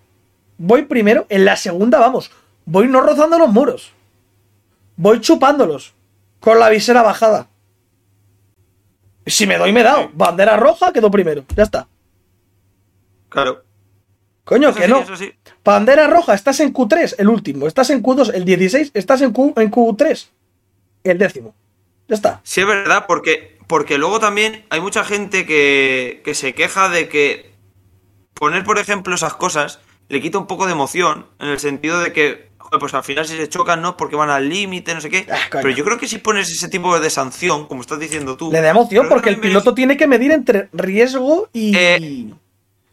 [0.59, 2.31] voy primero, en la segunda, vamos,
[2.67, 3.93] voy no rozando los muros.
[4.97, 5.94] Voy chupándolos.
[6.45, 7.49] Con la visera bajada.
[9.25, 10.11] Si me doy, me he dado.
[10.13, 11.43] Bandera roja, quedo primero.
[11.57, 11.89] Ya está.
[13.31, 13.65] Claro.
[14.45, 15.01] Coño, Eso que sí, no.
[15.01, 15.33] eso sí.
[15.65, 17.67] Bandera roja, estás en Q3, el último.
[17.67, 18.91] Estás en Q2, el 16.
[18.93, 20.27] Estás en, Q, en Q3,
[21.05, 21.55] el décimo.
[22.09, 22.43] Ya está.
[22.43, 27.09] Sí, es verdad, porque, porque luego también hay mucha gente que, que se queja de
[27.09, 27.55] que
[28.35, 29.81] poner, por ejemplo, esas cosas
[30.11, 33.37] le quita un poco de emoción, en el sentido de que, pues al final si
[33.37, 33.97] se chocan, ¿no?
[33.97, 35.27] Porque van al límite, no sé qué.
[35.31, 35.37] Ah.
[35.51, 38.51] Pero yo creo que si pones ese tipo de sanción, como estás diciendo tú...
[38.53, 41.77] Le da emoción porque el piloto tiene que medir entre riesgo y.
[41.77, 42.35] Eh,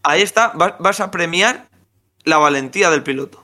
[0.03, 1.67] ahí está, vas, a premiar
[2.23, 3.43] la valentía del piloto.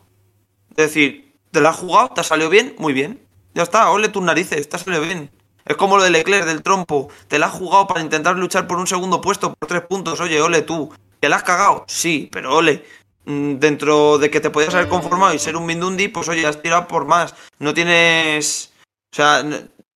[0.71, 3.19] Es decir, te la has jugado, te ha salido bien, muy bien.
[3.53, 5.31] Ya está, ole tus narices, te ha salido bien.
[5.65, 7.09] Es como lo de Leclerc del trompo.
[7.27, 10.19] Te la has jugado para intentar luchar por un segundo puesto, por tres puntos.
[10.21, 10.93] Oye, ole tú.
[11.19, 11.83] ¿Que la has cagado?
[11.87, 12.85] Sí, pero ole.
[13.27, 16.61] Mm, Dentro de que te podías haber conformado y ser un Mindundi, pues oye, has
[16.61, 17.35] tirado por más.
[17.59, 18.71] No tienes.
[19.11, 19.43] O sea,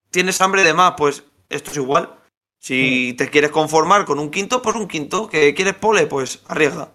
[0.10, 2.10] tienes hambre de más, pues esto es igual.
[2.60, 5.30] Si te quieres conformar con un quinto, pues un quinto.
[5.30, 6.08] ¿Que quieres pole?
[6.08, 6.90] Pues arriesga.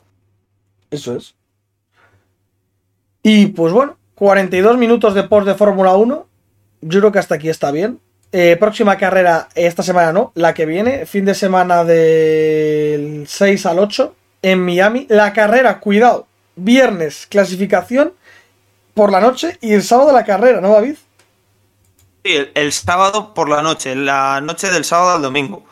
[0.91, 1.35] Eso es.
[3.23, 6.27] Y pues bueno, 42 minutos de post de Fórmula 1.
[6.83, 7.99] Yo creo que hasta aquí está bien.
[8.31, 13.79] Eh, próxima carrera, esta semana no, la que viene, fin de semana del 6 al
[13.79, 15.07] 8 en Miami.
[15.09, 16.27] La carrera, cuidado,
[16.57, 18.13] viernes, clasificación
[18.95, 20.97] por la noche y el sábado la carrera, ¿no, David?
[22.25, 25.65] Sí, el, el sábado por la noche, la noche del sábado al domingo.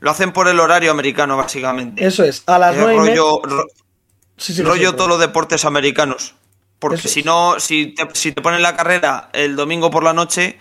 [0.00, 2.04] Lo hacen por el horario americano, básicamente.
[2.06, 3.14] Eso es, a las Es 9 y media.
[3.16, 3.66] rollo, ro-
[4.36, 6.34] Sí, sí, lo rollo todos los deportes americanos.
[6.78, 10.12] Porque Eso si no, si te, si te ponen la carrera el domingo por la
[10.12, 10.58] noche,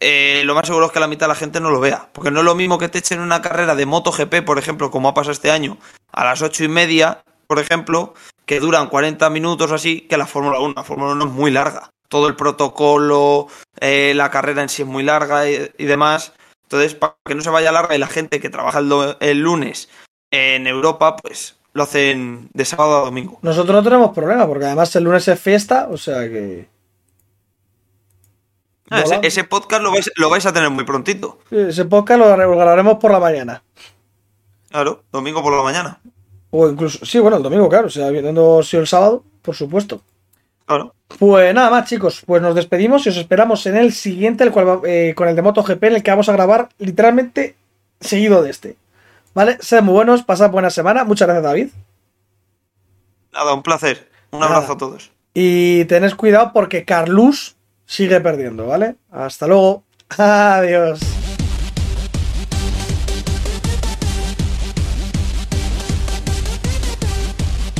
[0.00, 2.08] eh, lo más seguro es que la mitad de la gente no lo vea.
[2.12, 5.08] Porque no es lo mismo que te echen una carrera de MotoGP, por ejemplo, como
[5.08, 5.78] ha pasado este año,
[6.12, 10.60] a las ocho y media, por ejemplo, que duran 40 minutos así, que la Fórmula
[10.60, 10.74] 1.
[10.76, 11.90] La Fórmula 1 es muy larga.
[12.08, 13.48] Todo el protocolo,
[13.80, 16.32] eh, la carrera en sí es muy larga y, demás.
[16.64, 19.88] Entonces, para que no se vaya larga y la gente que trabaja el, el lunes
[20.30, 23.38] en Europa, pues lo hacen de sábado a domingo.
[23.42, 26.68] Nosotros no tenemos problema, porque además el lunes es fiesta, o sea que.
[28.90, 31.38] Ah, ese, podcast lo vais, lo vais a tener muy prontito.
[31.50, 33.62] Ese podcast lo lo grabaremos por la mañana.
[34.70, 36.00] Claro, domingo por la mañana.
[36.50, 40.00] O incluso, sí, bueno, el domingo, claro, o sea, viendo si el sábado, por supuesto.
[40.64, 40.94] Claro.
[41.18, 44.80] Pues nada más, chicos, pues nos despedimos y os esperamos en el siguiente, el cual
[44.84, 47.56] eh, con el de MotoGP, en el que vamos a grabar literalmente
[48.00, 48.76] seguido de este.
[49.34, 49.58] ¿Vale?
[49.60, 51.04] Sed muy buenos, pasad buena semana.
[51.04, 51.68] Muchas gracias, David.
[53.32, 54.08] Nada, un placer.
[54.30, 54.56] Un Nada.
[54.56, 55.10] abrazo a todos.
[55.34, 57.55] Y tened cuidado porque Carlus
[57.86, 58.96] sigue perdiendo, ¿vale?
[59.10, 59.84] Hasta luego.
[60.18, 61.15] Adiós.